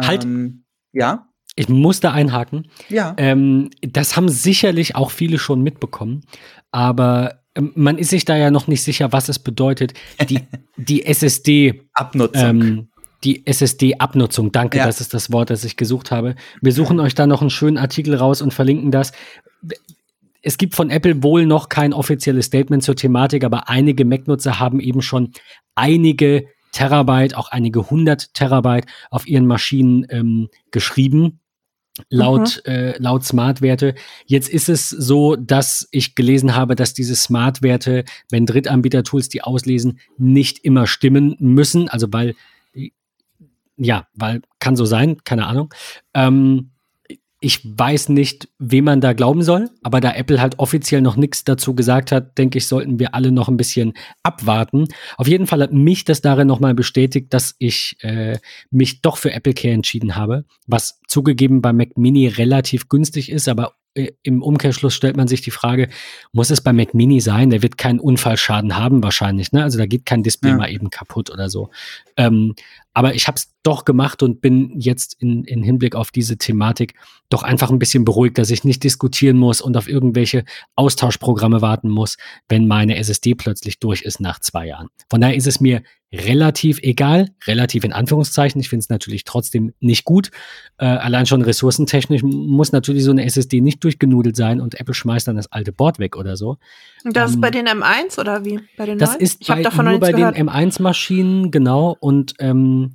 [0.00, 0.24] Halt.
[0.24, 1.26] Ähm, ja.
[1.56, 2.68] Ich muss da einhaken.
[2.88, 3.14] Ja.
[3.16, 6.22] Ähm, das haben sicherlich auch viele schon mitbekommen,
[6.70, 9.94] aber ähm, man ist sich da ja noch nicht sicher, was es bedeutet,
[10.28, 10.40] die,
[10.76, 12.88] die SSD Abnutzung.
[13.24, 14.52] Die SSD-Abnutzung.
[14.52, 14.86] Danke, ja.
[14.86, 16.36] das ist das Wort, das ich gesucht habe.
[16.62, 19.12] Wir suchen euch da noch einen schönen Artikel raus und verlinken das.
[20.42, 24.80] Es gibt von Apple wohl noch kein offizielles Statement zur Thematik, aber einige Mac-Nutzer haben
[24.80, 25.32] eben schon
[25.74, 31.40] einige Terabyte, auch einige hundert Terabyte auf ihren Maschinen ähm, geschrieben.
[32.08, 32.72] Laut, mhm.
[32.72, 33.94] äh, laut Smart-Werte.
[34.24, 39.98] Jetzt ist es so, dass ich gelesen habe, dass diese Smart-Werte, wenn Drittanbieter-Tools die auslesen,
[40.16, 41.88] nicht immer stimmen müssen.
[41.88, 42.36] Also weil
[43.80, 45.72] ja, weil kann so sein, keine Ahnung.
[46.14, 46.70] Ähm,
[47.42, 51.42] ich weiß nicht, wem man da glauben soll, aber da Apple halt offiziell noch nichts
[51.42, 54.88] dazu gesagt hat, denke ich, sollten wir alle noch ein bisschen abwarten.
[55.16, 58.38] Auf jeden Fall hat mich das darin nochmal bestätigt, dass ich äh,
[58.70, 63.48] mich doch für Apple Care entschieden habe, was zugegeben bei Mac Mini relativ günstig ist,
[63.48, 65.88] aber äh, im Umkehrschluss stellt man sich die Frage,
[66.32, 67.50] muss es bei Mac Mini sein?
[67.50, 69.64] Der wird keinen Unfallschaden haben wahrscheinlich, ne?
[69.64, 70.56] Also da geht kein Display ja.
[70.56, 71.70] mal eben kaputt oder so.
[72.16, 72.54] Ähm,
[72.92, 76.94] aber ich habe es doch gemacht und bin jetzt in, in Hinblick auf diese Thematik
[77.28, 80.44] doch einfach ein bisschen beruhigt, dass ich nicht diskutieren muss und auf irgendwelche
[80.76, 82.16] Austauschprogramme warten muss,
[82.48, 84.88] wenn meine SSD plötzlich durch ist nach zwei Jahren.
[85.08, 85.82] Von daher ist es mir
[86.12, 88.60] relativ egal, relativ in Anführungszeichen.
[88.60, 90.30] Ich finde es natürlich trotzdem nicht gut.
[90.78, 95.28] Äh, allein schon ressourcentechnisch muss natürlich so eine SSD nicht durchgenudelt sein und Apple schmeißt
[95.28, 96.58] dann das alte Board weg oder so.
[97.04, 98.58] Und das ähm, ist bei den M1 oder wie?
[98.76, 99.20] Bei den das neuen?
[99.20, 101.96] ist ich bei, davon nur bei den M1-Maschinen, genau.
[102.00, 102.94] Und ähm,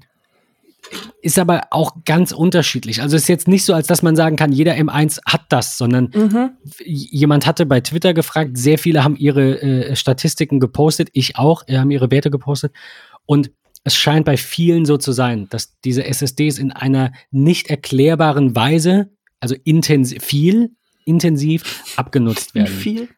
[1.22, 3.02] ist aber auch ganz unterschiedlich.
[3.02, 6.12] Also ist jetzt nicht so, als dass man sagen kann, jeder M1 hat das, sondern
[6.14, 6.52] mhm.
[6.84, 11.78] jemand hatte bei Twitter gefragt, sehr viele haben ihre äh, Statistiken gepostet, ich auch, äh,
[11.78, 12.74] haben ihre Werte gepostet.
[13.26, 13.52] Und
[13.84, 19.12] es scheint bei vielen so zu sein, dass diese SSDs in einer nicht erklärbaren Weise,
[19.40, 20.72] also intensiv, viel
[21.06, 22.68] intensiv abgenutzt werden.
[22.68, 23.10] Viel?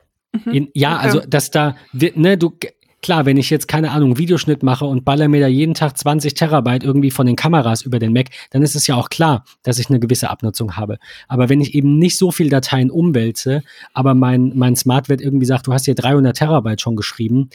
[0.45, 0.51] Mhm.
[0.51, 1.05] In, ja, okay.
[1.05, 2.57] also dass da, ne, du,
[3.03, 6.33] Klar, wenn ich jetzt, keine Ahnung, Videoschnitt mache und baller mir da jeden Tag 20
[6.33, 9.77] Terabyte irgendwie von den Kameras über den Mac, dann ist es ja auch klar, dass
[9.77, 10.97] ich eine gewisse Abnutzung habe.
[11.27, 13.61] Aber wenn ich eben nicht so viel Dateien umwälze,
[13.93, 17.49] aber mein, mein Smartwert irgendwie sagt, du hast hier 300 Terabyte schon geschrieben,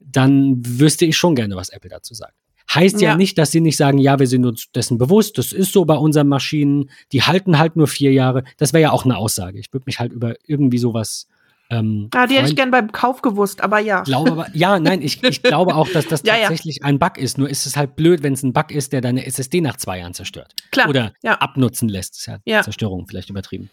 [0.00, 2.34] dann wüsste ich schon gerne, was Apple dazu sagt.
[2.72, 3.10] Heißt ja.
[3.10, 5.86] ja, nicht, dass sie nicht sagen, ja, wir sind uns dessen bewusst, das ist so
[5.86, 8.44] bei unseren Maschinen, die halten halt nur vier Jahre.
[8.58, 9.58] Das wäre ja auch eine Aussage.
[9.58, 11.28] Ich würde mich halt über irgendwie sowas
[11.70, 14.02] ähm, ah, die hätte ich gern beim Kauf gewusst, aber ja.
[14.02, 16.86] Glaube aber, ja, nein, ich, ich glaube auch, dass das ja, tatsächlich ja.
[16.86, 17.36] ein Bug ist.
[17.36, 19.98] Nur ist es halt blöd, wenn es ein Bug ist, der deine SSD nach zwei
[19.98, 20.54] Jahren zerstört.
[20.70, 20.88] Klar.
[20.88, 21.34] Oder ja.
[21.34, 22.14] abnutzen lässt.
[22.14, 23.68] Das ist ja, ja, Zerstörung vielleicht übertrieben.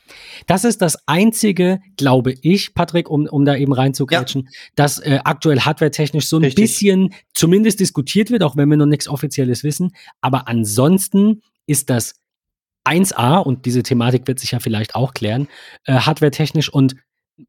[0.46, 5.62] Das ist das einzige, glaube ich, Patrick, um, um da eben reinzugrätschen, dass äh, aktuell
[5.62, 6.62] hardwaretechnisch so ein Richtig.
[6.62, 9.96] bisschen zumindest diskutiert wird, auch wenn wir noch nichts Offizielles wissen.
[10.20, 12.16] Aber ansonsten ist das
[12.86, 15.48] 1A, und diese Thematik wird sich ja vielleicht auch klären,
[15.86, 16.96] äh, hardwaretechnisch und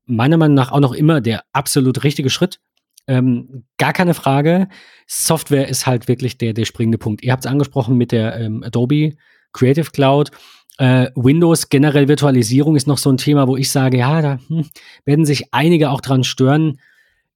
[0.05, 2.61] meiner Meinung nach auch noch immer der absolut richtige Schritt.
[3.07, 4.69] Ähm, gar keine Frage.
[5.07, 7.23] Software ist halt wirklich der, der springende Punkt.
[7.23, 9.17] Ihr habt es angesprochen mit der ähm, Adobe
[9.53, 10.31] Creative Cloud.
[10.79, 14.69] Äh, Windows generell Virtualisierung ist noch so ein Thema, wo ich sage, ja, da hm,
[15.05, 16.81] werden sich einige auch dran stören.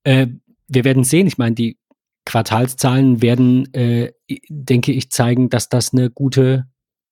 [0.05, 0.27] Äh,
[0.69, 1.27] wir werden sehen.
[1.27, 1.79] Ich meine, die
[2.27, 4.13] Quartalszahlen werden, äh,
[4.49, 6.67] denke ich, zeigen, dass das eine gute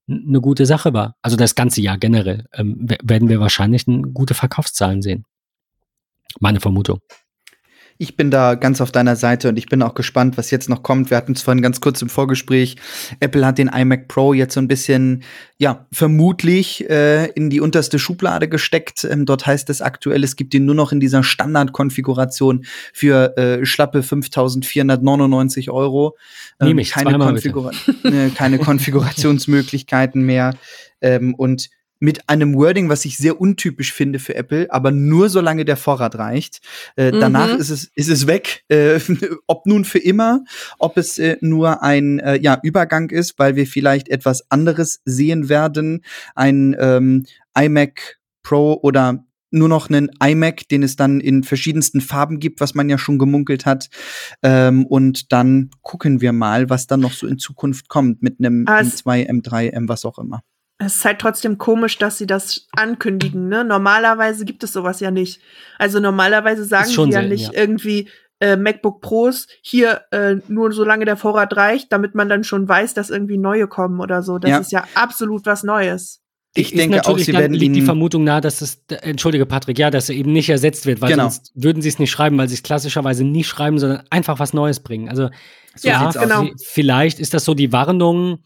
[0.08, 1.16] eine gute Sache war.
[1.22, 5.24] Also das ganze Jahr generell ähm, werden wir wahrscheinlich gute Verkaufszahlen sehen.
[6.40, 7.00] Meine Vermutung.
[8.00, 10.84] Ich bin da ganz auf deiner Seite und ich bin auch gespannt, was jetzt noch
[10.84, 11.10] kommt.
[11.10, 12.76] Wir hatten es vorhin ganz kurz im Vorgespräch.
[13.18, 15.24] Apple hat den iMac Pro jetzt so ein bisschen,
[15.56, 19.02] ja, vermutlich äh, in die unterste Schublade gesteckt.
[19.02, 23.66] Ähm, dort heißt es aktuell, es gibt ihn nur noch in dieser Standardkonfiguration für äh,
[23.66, 26.16] schlappe 5.499 Euro.
[26.60, 27.72] Ähm, Nehme ich, keine, Konfigura
[28.04, 30.54] äh, keine Konfigurationsmöglichkeiten mehr.
[31.00, 31.68] Ähm, und
[32.00, 36.16] mit einem Wording, was ich sehr untypisch finde für Apple, aber nur solange der Vorrat
[36.16, 36.60] reicht.
[36.96, 37.20] Äh, mhm.
[37.20, 38.64] Danach ist es, ist es weg.
[38.68, 39.00] Äh,
[39.46, 40.44] ob nun für immer,
[40.78, 45.48] ob es äh, nur ein äh, ja, Übergang ist, weil wir vielleicht etwas anderes sehen
[45.48, 46.04] werden.
[46.34, 47.26] Ein ähm,
[47.56, 52.74] iMac Pro oder nur noch einen iMac, den es dann in verschiedensten Farben gibt, was
[52.74, 53.88] man ja schon gemunkelt hat.
[54.42, 58.64] Ähm, und dann gucken wir mal, was dann noch so in Zukunft kommt mit einem
[58.64, 60.42] M2, M3, M was auch immer
[60.78, 63.48] es ist halt trotzdem komisch, dass sie das ankündigen.
[63.48, 63.64] Ne?
[63.64, 65.40] Normalerweise gibt es sowas ja nicht.
[65.78, 67.60] Also normalerweise sagen sie ja nicht ja.
[67.60, 68.08] irgendwie
[68.40, 72.94] äh, MacBook Pros hier äh, nur solange der Vorrat reicht, damit man dann schon weiß,
[72.94, 74.38] dass irgendwie neue kommen oder so.
[74.38, 74.58] Das ja.
[74.58, 76.20] ist ja absolut was Neues.
[76.54, 79.90] Ich ist denke auch, sie werden liegt die Vermutung nahe, dass es, entschuldige Patrick, ja,
[79.90, 81.24] dass er eben nicht ersetzt wird, weil genau.
[81.24, 84.54] sonst würden sie es nicht schreiben, weil sie es klassischerweise nie schreiben, sondern einfach was
[84.54, 85.08] Neues bringen.
[85.08, 85.28] Also
[85.74, 86.48] so ja, genau.
[86.64, 88.38] Vielleicht ist das so die Warnung,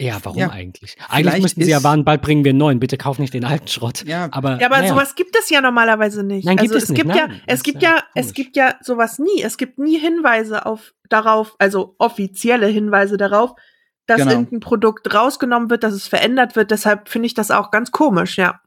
[0.00, 0.96] ja, warum ja, eigentlich?
[1.08, 2.80] Eigentlich müssten sie ja warnen, bald bringen wir einen neuen.
[2.80, 4.04] Bitte kauf nicht den alten Schrott.
[4.06, 4.88] Ja, aber, ja, aber naja.
[4.88, 6.46] sowas gibt es ja normalerweise nicht.
[6.46, 7.18] Nein, gibt also, es, es gibt nicht.
[7.18, 9.42] ja, Nein, es gibt ja, es gibt ja sowas nie.
[9.42, 13.54] Es gibt nie Hinweise auf darauf, also offizielle Hinweise darauf,
[14.06, 14.30] dass genau.
[14.32, 16.70] irgendein Produkt rausgenommen wird, dass es verändert wird.
[16.70, 18.60] Deshalb finde ich das auch ganz komisch, ja.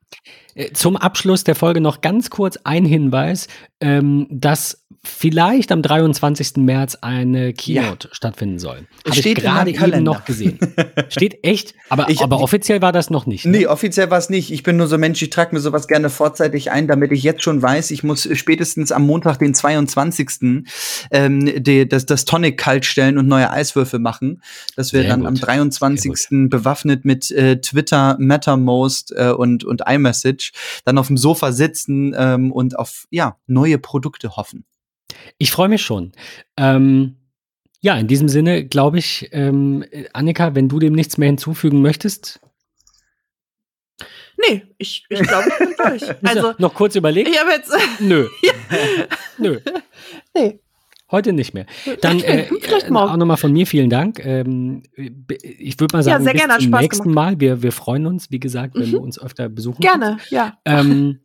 [0.55, 3.47] Äh, zum Abschluss der Folge noch ganz kurz ein Hinweis,
[3.79, 6.57] ähm, dass vielleicht am 23.
[6.57, 8.15] März eine Keynote ja.
[8.15, 8.87] stattfinden soll.
[9.05, 10.57] Habe ich gerade eben noch gesehen.
[11.09, 13.45] Steht echt, aber, ich, aber offiziell war das noch nicht.
[13.45, 13.51] Ne?
[13.51, 14.51] Nee, offiziell war es nicht.
[14.51, 17.43] Ich bin nur so Mensch, ich trage mir sowas gerne vorzeitig ein, damit ich jetzt
[17.43, 20.63] schon weiß, ich muss spätestens am Montag, den 22.
[21.11, 24.41] Ähm, die, das, das Tonic kalt stellen und neue Eiswürfel machen.
[24.77, 25.27] Dass wir Sehr dann gut.
[25.27, 26.49] am 23.
[26.49, 30.53] bewaffnet mit äh, Twitter, MetaMost äh, und, und iMessage
[30.85, 34.65] dann auf dem Sofa sitzen ähm, und auf ja, neue Produkte hoffen.
[35.37, 36.11] Ich freue mich schon.
[36.57, 37.15] Ähm,
[37.81, 39.83] ja, in diesem Sinne glaube ich, ähm,
[40.13, 42.39] Annika, wenn du dem nichts mehr hinzufügen möchtest.
[44.37, 46.03] Nee, ich, ich glaube, ich bin durch.
[46.23, 47.29] Also, noch kurz überlegt?
[47.29, 47.71] Ich habe jetzt.
[47.99, 48.27] Nö.
[49.37, 49.59] Nö.
[50.33, 50.59] Nee.
[51.11, 51.67] Heute nicht mehr.
[52.01, 54.25] Dann äh, äh auch nochmal von mir vielen Dank.
[54.25, 57.15] Ähm, ich würde mal sagen, ja, bis gerne, zum nächsten gemacht.
[57.33, 57.39] Mal.
[57.39, 58.91] Wir, wir freuen uns, wie gesagt, wenn mhm.
[58.93, 60.31] du uns öfter besuchen Gerne, kannst.
[60.31, 60.57] ja.
[60.65, 61.19] Ähm,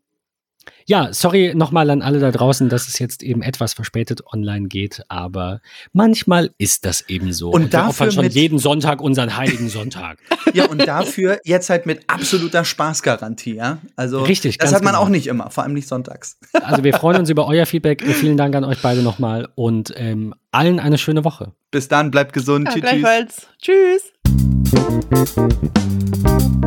[0.86, 5.02] ja, sorry nochmal an alle da draußen, dass es jetzt eben etwas verspätet online geht,
[5.08, 5.60] aber
[5.92, 7.50] manchmal ist das eben so.
[7.50, 10.18] Und, und dafür wir opfern schon jeden Sonntag unseren heiligen Sonntag.
[10.54, 13.78] ja, und dafür jetzt halt mit absoluter Spaßgarantie, ja?
[13.96, 15.04] Also Richtig, das hat man genau.
[15.04, 16.38] auch nicht immer, vor allem nicht sonntags.
[16.52, 18.02] also wir freuen uns über euer Feedback.
[18.02, 21.52] Vielen Dank an euch beide nochmal und ähm, allen eine schöne Woche.
[21.70, 22.68] Bis dann, bleibt gesund.
[22.74, 23.46] Ja, tschüss.
[23.60, 24.12] Tschüss.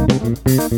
[0.08, 0.72] Tschüss.